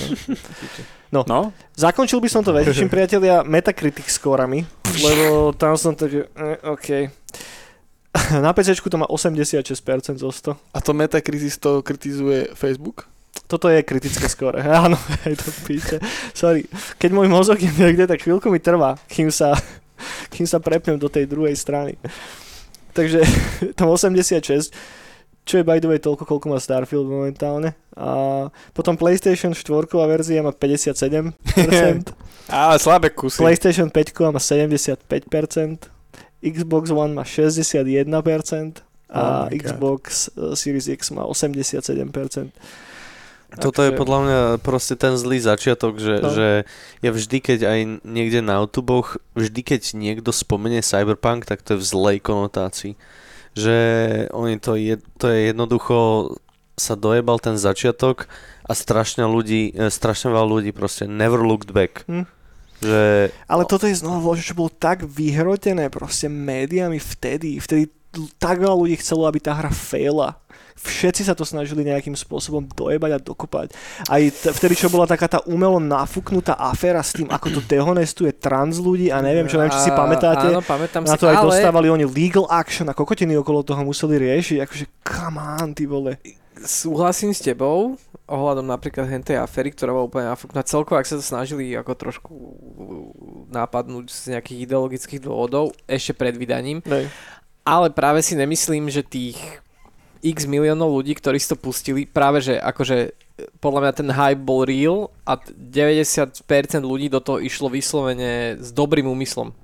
[1.10, 1.24] No,
[1.76, 4.62] Zakončil by som to väčším priatelia Metacritic skorami,
[4.96, 6.88] lebo tam som tak, že, eh, OK.
[8.44, 10.54] Na PC to má 86% zo 100.
[10.54, 13.10] a to Metacrisis to kritizuje Facebook?
[13.50, 14.62] Toto je kritické skóre.
[14.86, 14.94] Áno,
[15.26, 15.98] hej, to píše.
[16.34, 16.66] Sorry.
[17.02, 19.58] Keď môj mozog je niekde, tak chvíľku mi trvá, kým sa,
[20.34, 21.98] kým sa prepnem do tej druhej strany.
[22.94, 23.22] Takže
[23.78, 24.70] tam 86,
[25.46, 27.74] čo je by the way toľko, koľko má Starfield momentálne.
[27.98, 29.66] A potom PlayStation 4
[30.06, 31.34] verzia má 57%,
[32.50, 33.38] Á, slabé kusy.
[33.38, 35.90] PlayStation 5 má 75%,
[36.40, 38.04] Xbox One má 61%
[39.10, 39.52] a Oh.
[39.52, 42.52] Xbox eh, Series X má 87%.
[43.50, 46.30] Toto je podľa mňa proste ten zlý začiatok, že, No.
[46.30, 46.48] že
[47.02, 49.02] ja vždy, keď aj niekde na YouTube,
[49.34, 52.94] vždy, keď niekto spomenie Cyberpunk, tak to je v zlej konotácii.
[53.58, 53.76] Že
[54.30, 55.98] oni to je, to je jednoducho
[56.78, 58.30] sa dojebal ten začiatok
[58.62, 62.06] a strašne ľudí, e, strašne veľa ľudí proste never looked back.
[62.06, 62.30] Hm.
[62.80, 67.60] Že Ale toto je znova čo bolo tak vyhrotené proste médiami vtedy.
[67.60, 67.92] Vtedy
[68.42, 70.34] tak veľa ľudí chcelo, aby tá hra faila.
[70.80, 73.68] Všetci sa to snažili nejakým spôsobom dojebať a dokopať.
[74.08, 78.32] Aj t- vtedy, čo bola taká tá umelo nafúknutá aféra s tým, ako to dehonestuje
[78.32, 80.48] trans ľudí a neviem čo, neviem, či si pamätáte.
[80.48, 83.84] Áno, pamätám Na si, to aj ale dostávali oni legal action a kokotiny okolo toho
[83.84, 84.58] museli riešiť.
[84.64, 86.16] Akože, come on, ty vole.
[86.60, 90.62] Súhlasím s tebou ohľadom napríklad hentej afery, ktorá bola úplne nafúknutá.
[90.62, 92.32] Celkovo, ak sa to snažili ako trošku
[93.48, 96.78] nápadnúť z nejakých ideologických dôvodov ešte pred vydaním.
[96.84, 97.10] Nej.
[97.62, 99.36] Ale práve si nemyslím, že tých
[100.20, 103.10] x miliónov ľudí, ktorí si to pustili, práve že akože e,
[103.56, 106.36] podľa mňa ten hype bol real a t- 90%
[106.82, 109.56] ľudí do toho išlo vyslovene s dobrým úmyslom.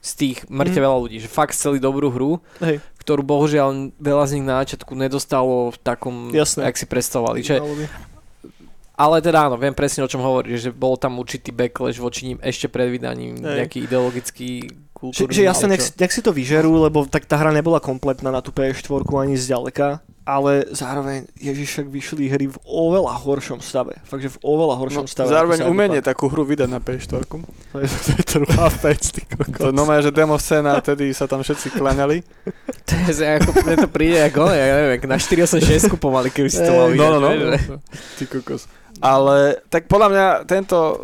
[0.00, 0.84] Z tých mŕte Mhm.
[0.84, 4.92] veľa ľudí, že fakt chceli dobrú hru, Hej, ktorú bohužiaľ veľa z nich na začiatku
[4.92, 6.68] nedostalo v takom, Jasné.
[6.68, 7.38] jak si predstavovali.
[7.40, 7.84] Že, malo by.
[9.00, 12.38] ale teda áno, viem presne o čom hovoríš, že bol tam určitý backlash voči ním
[12.44, 13.56] ešte pred vydaním, Hej.
[13.64, 14.50] nejaký ideologický,
[14.92, 15.32] kultúrny.
[15.32, 18.52] že jasne, nech, nech si to vyžerú, lebo tak tá hra nebola kompletná na tú
[18.52, 23.98] PS4 ani zďaleka, ale zároveň, ježiš, však vyšli hry v oveľa horšom stave.
[24.00, 25.26] Fakt, že v oveľa horšom No, stave.
[25.28, 26.06] zároveň umenie Cyberpunk.
[26.06, 27.26] takú hru vydať na PS4.
[27.26, 29.58] To je, to je druhá vec, ty kokos.
[29.58, 32.22] To normálne, že demo scéna, tedy sa tam všetci klaňali.
[32.80, 35.58] To je, ako, mne to príde ako, ja neviem, na 486
[35.96, 37.30] pomaly, keby si to Ej, mal No, no, no.
[37.34, 37.82] že-
[38.16, 38.70] Ty kokos.
[38.98, 40.98] Ale tak podľa mňa tento uh,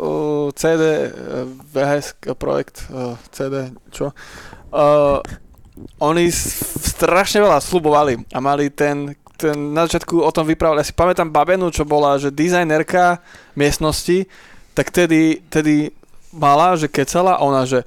[0.53, 4.11] CD, uh, VHS projekt, uh, CD, čo?
[4.69, 5.17] Uh,
[5.97, 10.81] oni strašne veľa slubovali a mali ten, ten na začiatku o tom vyprávali.
[10.81, 13.21] Ja si pamätám Babenu, čo bola, že dizajnerka
[13.53, 14.25] miestnosti,
[14.73, 15.93] tak tedy, tedy
[16.33, 17.85] mala, že kecala ona, že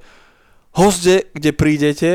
[0.75, 2.11] hozde, kde prídete,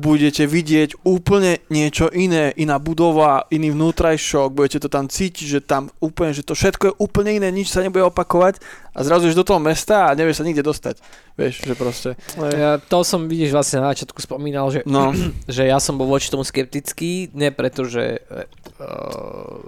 [0.00, 5.92] budete vidieť úplne niečo iné, iná budova, iný vnútrajšok, budete to tam cítiť, že tam
[6.00, 8.64] úplne, že to všetko je úplne iné, nič sa nebude opakovať
[8.96, 10.96] a zrazu ješ do toho mesta a nevieš sa nikde dostať.
[11.36, 12.10] Vieš, že proste.
[12.56, 15.12] Ja, to som, vidíš, vlastne na začiatku spomínal, že, No,
[15.46, 19.60] že ja som bol voči tomu skeptický, ne preto, že uh,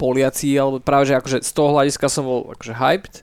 [0.00, 3.14] Poliaci, alebo práve, že akože z toho hľadiska som bol akože hyped,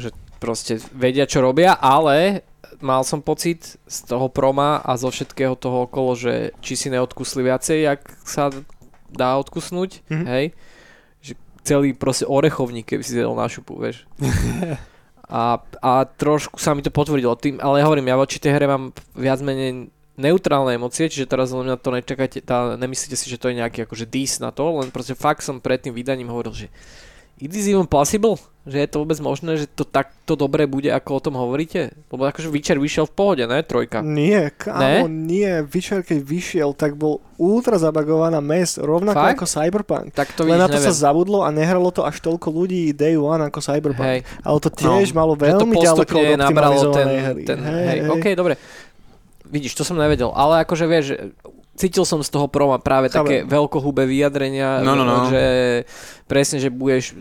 [0.00, 0.08] že
[0.40, 2.44] proste vedia, čo robia, ale
[2.78, 7.42] mal som pocit z toho proma a zo všetkého toho okolo, že či si neodkusli
[7.42, 8.50] viacej, jak sa
[9.06, 10.24] dá odkusnúť, Mhm.
[10.26, 10.44] hej,
[11.20, 14.04] že celý proste orechovník, keby si zjedol na šupu, vieš.
[15.26, 18.70] A, a trošku sa mi to potvrdilo tým, ale ja hovorím, ja voči tej hre
[18.70, 23.34] mám viac menej neutrálne emócie, čiže teraz len na to nečakajte, tá, nemyslíte si, že
[23.34, 26.54] to je nejaký akože dis na to, len proste fakt som pred tým vydaním hovoril,
[26.54, 26.66] že
[27.36, 31.10] it is even possible, že je to vôbec možné, že to takto dobre bude, ako
[31.12, 31.94] o tom hovoríte?
[32.08, 33.62] Lebo akože Witcher vyšiel v pohode, ne?
[33.62, 34.00] Trojka.
[34.00, 35.06] Nie, kámo, Ne?
[35.06, 35.62] nie.
[35.62, 39.34] Witcher, keď vyšiel, tak bol ultra zabagovaná mes, rovnako Fakt?
[39.34, 40.04] ako Cyberpunk.
[40.10, 40.88] Tak to Len na to neviem.
[40.88, 44.02] sa zabudlo a nehralo to až toľko ľudí day one ako Cyberpunk.
[44.02, 47.42] Hej, Ale to tiež malo že to veľmi ďaleko od nabralo ten, optimalizovanej hry.
[47.44, 48.54] ten hej, hej, OK, dobre.
[49.46, 51.06] vidíš, to som nevedel, ale akože vieš,
[51.76, 53.16] cítil som z toho proma práve Cháve.
[53.16, 55.28] také veľkohubé vyjadrenia, no, no, no.
[55.28, 55.44] že
[56.24, 57.14] presne, že budeš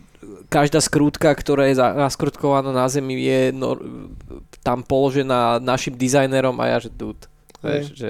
[0.49, 3.78] každá skrútka, ktorá je naskrutkovaná na zemi, je no,
[4.64, 7.28] tam položená našim dizajnerom a ja, že dude.
[7.66, 8.09] Vieš, že...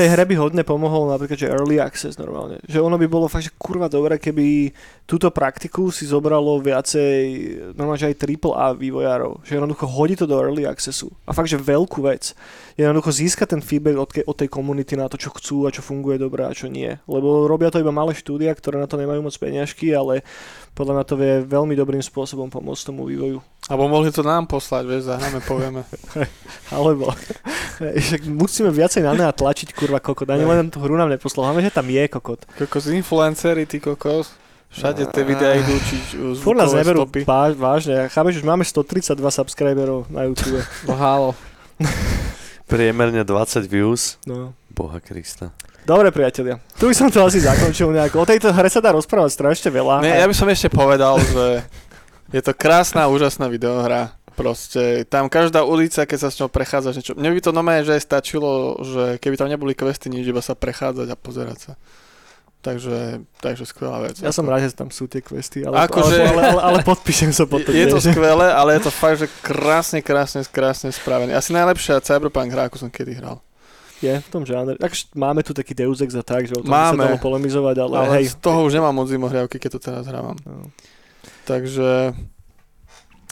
[0.00, 2.62] Tej hre by hodne pomohol napríklad, že early access normálne.
[2.64, 4.72] Že ono by bolo fakt, že kurva dobré, keby
[5.04, 7.20] túto praktiku si zobralo viacej,
[7.76, 9.44] normálne, že aj triple A vývojárov.
[9.44, 11.12] Že jednoducho hodí to do early accessu.
[11.26, 12.32] A fakt, že veľkú vec.
[12.80, 15.84] Jednoducho získať ten feedback od, ke, od tej komunity na to, čo chcú a čo
[15.84, 16.96] funguje dobre a čo nie.
[17.04, 20.24] Lebo robia to iba malé štúdia, ktoré na to nemajú moc peňažky, ale
[20.72, 23.42] podľa mňa to vie veľmi dobrým spôsobom pomôcť tomu vývoju.
[23.68, 25.84] Alebo mohli to nám poslať, vieš, zahráme, povieme.
[26.74, 27.12] Alebo,
[28.08, 30.30] však musíme viacej na nea tlačiť, kurva kokot.
[30.30, 32.42] Ani len tú hru nám neposlal, že tam je kokot.
[32.58, 34.32] Kokos influencery, ty kokos.
[34.70, 36.02] Všade tie videá idú učiť
[36.38, 38.06] Fúr nás neberú váž, vážne.
[38.06, 40.62] Chápeš, už máme 132 subscriberov na YouTube.
[40.86, 41.34] No halo.
[42.70, 44.14] Priemerne 20 views.
[44.30, 44.54] No.
[44.70, 45.50] Boha Krista.
[45.82, 46.62] Dobre, priatelia.
[46.78, 48.22] Tu by som to asi zakončil nejako.
[48.22, 50.06] O tejto hre sa dá rozprávať strašne veľa.
[50.06, 51.66] Ne, ja by som ešte povedal, že
[52.30, 54.14] je to krásna, úžasná videohra.
[54.40, 57.12] Proste tam každá ulica, keď sa s ňou prechádza, niečo.
[57.12, 61.12] Mne by to normálne, že stačilo, že keby tam neboli questy, nič, iba sa prechádzať
[61.12, 61.72] a pozerať sa.
[62.60, 64.20] Takže, takže skvelá vec.
[64.20, 67.48] Ja som rád, že tam sú tie questy, ale, Akože, ale, ale, ale podpíšem sa
[67.48, 67.72] potom.
[67.72, 71.32] Je, je to skvelé, ale je to fakt, že krásne, krásne, krásne spravené.
[71.32, 73.40] Asi najlepšia Cyberpunk hra, ako som kedy hral.
[74.04, 74.76] Je v tom žánre.
[74.80, 77.76] Takže máme tu taký Deus Ex a tak, že o tom máme, sa dalo polemizovať,
[77.80, 78.32] ale, ale hej.
[78.32, 80.36] z toho už nemám moc zimohriavky, keď to teraz hrávam.
[80.44, 80.68] No.
[81.48, 82.12] Takže...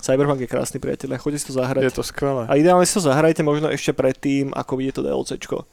[0.09, 1.85] Cyberpunk je krásny priateľ, chodite si to zahrať.
[1.85, 2.49] Je to skvelé.
[2.49, 5.69] A ideálne si to zahrajte možno ešte predtým, ako vidie to DLCčko.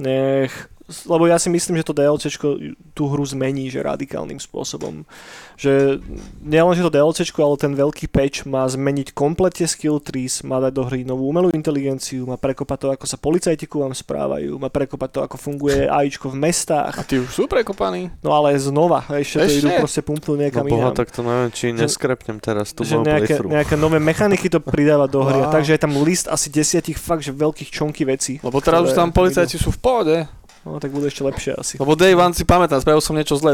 [0.00, 2.60] Nech lebo ja si myslím, že to DLCčko
[2.92, 5.08] tú hru zmení, že radikálnym spôsobom.
[5.56, 6.04] Že
[6.44, 10.72] nielen, že to DLCčko, ale ten veľký patch má zmeniť komplete skill trees, má dať
[10.76, 14.68] do hry novú umelú inteligenciu, má prekopať to, ako sa policajti ku vám správajú, má
[14.68, 17.00] prekopať to, ako funguje AIčko v mestách.
[17.00, 18.12] A tí už sú prekopaní?
[18.20, 19.48] No ale znova, ešte, ešte?
[19.48, 23.00] to idú proste pumpnúť niekam no, boha, tak to neviem, či neskrepnem teraz tú že
[23.00, 25.48] nejaké, nejaké nové mechaniky to pridáva do hry.
[25.48, 25.52] Wow.
[25.56, 28.36] Takže je tam list asi desiatich fakt, že veľkých čonky vecí.
[28.44, 30.16] Lebo teraz už tam policajti sú v pohode.
[30.64, 31.74] No tak budú ešte lepšie asi.
[31.76, 33.52] Lebo Day One si pamätám, spravil som niečo zlé.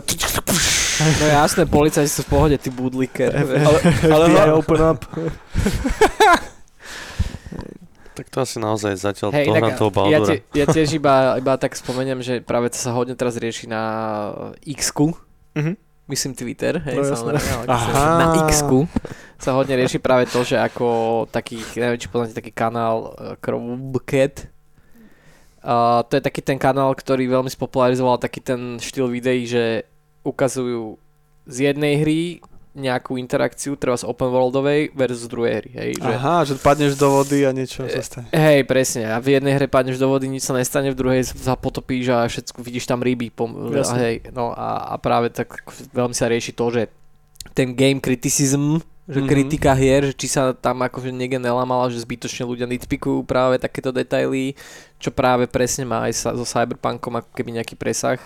[1.00, 3.34] No jasné, policajti sú v pohode, ty budliker.
[3.34, 5.02] ale, ale no, open up.
[8.20, 10.12] tak to asi naozaj zatiaľ hey, to na toho Baldura.
[10.12, 13.64] Ja, tie, ja tiež iba, iba tak spomeniem, že práve to sa hodne teraz rieši
[13.64, 13.82] na
[14.60, 15.16] X-ku.
[15.56, 15.74] Mm-hmm.
[16.10, 18.66] Myslím Twitter, hej, no, samozrejme, ale na x
[19.38, 24.50] sa hodne rieši práve to, že ako taký, neviem, či poznáte taký kanál uh, Crowcat,
[25.60, 29.84] Uh, to je taký ten kanál, ktorý veľmi spopularizoval taký ten štýl videí, že
[30.24, 30.96] ukazujú
[31.44, 32.20] z jednej hry
[32.70, 35.70] nejakú interakciu, treba z open worldovej versus druhej hry.
[35.74, 38.30] Hej, že, Aha, že padneš do vody a niečo sa stane.
[38.30, 39.10] Hej, presne.
[39.10, 42.30] A v jednej hre padneš do vody, nič sa nestane, v druhej sa potopíš a
[42.30, 43.34] všetko vidíš tam ryby.
[43.34, 45.50] Pom- a, hej, no a, a práve tak
[45.90, 46.82] veľmi sa rieši to, že
[47.58, 48.78] ten game criticism
[49.10, 49.30] že mm-hmm.
[49.34, 53.90] kritika hier, že či sa tam akože niekde nelamala, že zbytočne ľudia nitpikujú práve takéto
[53.90, 54.54] detaily,
[55.02, 58.22] čo práve presne má aj sa, so Cyberpunkom ako keby nejaký presah.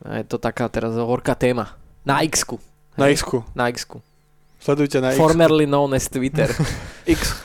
[0.00, 1.76] A je to taká teraz horká téma.
[2.08, 2.56] Na X-ku.
[2.96, 3.44] Na X-ku.
[3.52, 4.00] Na X-ku.
[4.56, 5.20] Sledujte na X.
[5.20, 6.48] Formerly known as Twitter.
[7.04, 7.36] X.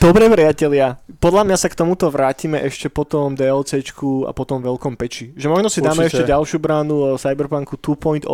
[0.00, 5.36] Dobre, priatelia, podľa mňa sa k tomuto vrátime ešte potom DLCčku a potom veľkom peči.
[5.36, 5.88] Že možno si Určite.
[5.92, 8.24] dáme ešte ďalšiu bránu o Cyberpunku 2.0.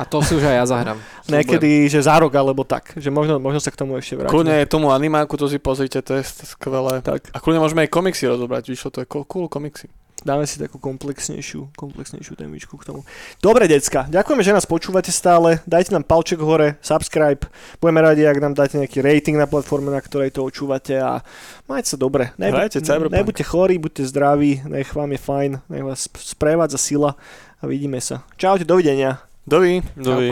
[0.00, 0.98] A to si už aj ja zahrám.
[1.28, 2.96] Niekedy, že za rok alebo tak.
[2.96, 4.32] Že možno, možno sa k tomu ešte vrátime.
[4.32, 7.04] Kľudne tomu animáku, to si pozrite, to je skvelé.
[7.04, 7.28] Tak.
[7.28, 9.92] A kľudne môžeme aj komiksy rozobrať, vyšlo to je cool komiksy
[10.22, 13.00] dáme si takú komplexnejšiu, komplexnejšiu témičku k tomu.
[13.38, 15.60] Dobre, decka, ďakujeme, že nás počúvate stále.
[15.68, 17.46] Dajte nám palček hore, subscribe.
[17.78, 21.20] Budeme radi, ak nám dáte nejaký rating na platforme, na ktorej to počúvate a
[21.66, 22.32] majte sa dobre.
[22.40, 27.14] Nebuď, nebuďte chorí, buďte zdraví, nech vám je fajn, nech vás sprevádza sila
[27.60, 28.26] a vidíme sa.
[28.40, 29.22] Čaute, dovidenia.
[29.46, 29.82] Dovi.
[29.98, 30.30] Dovi.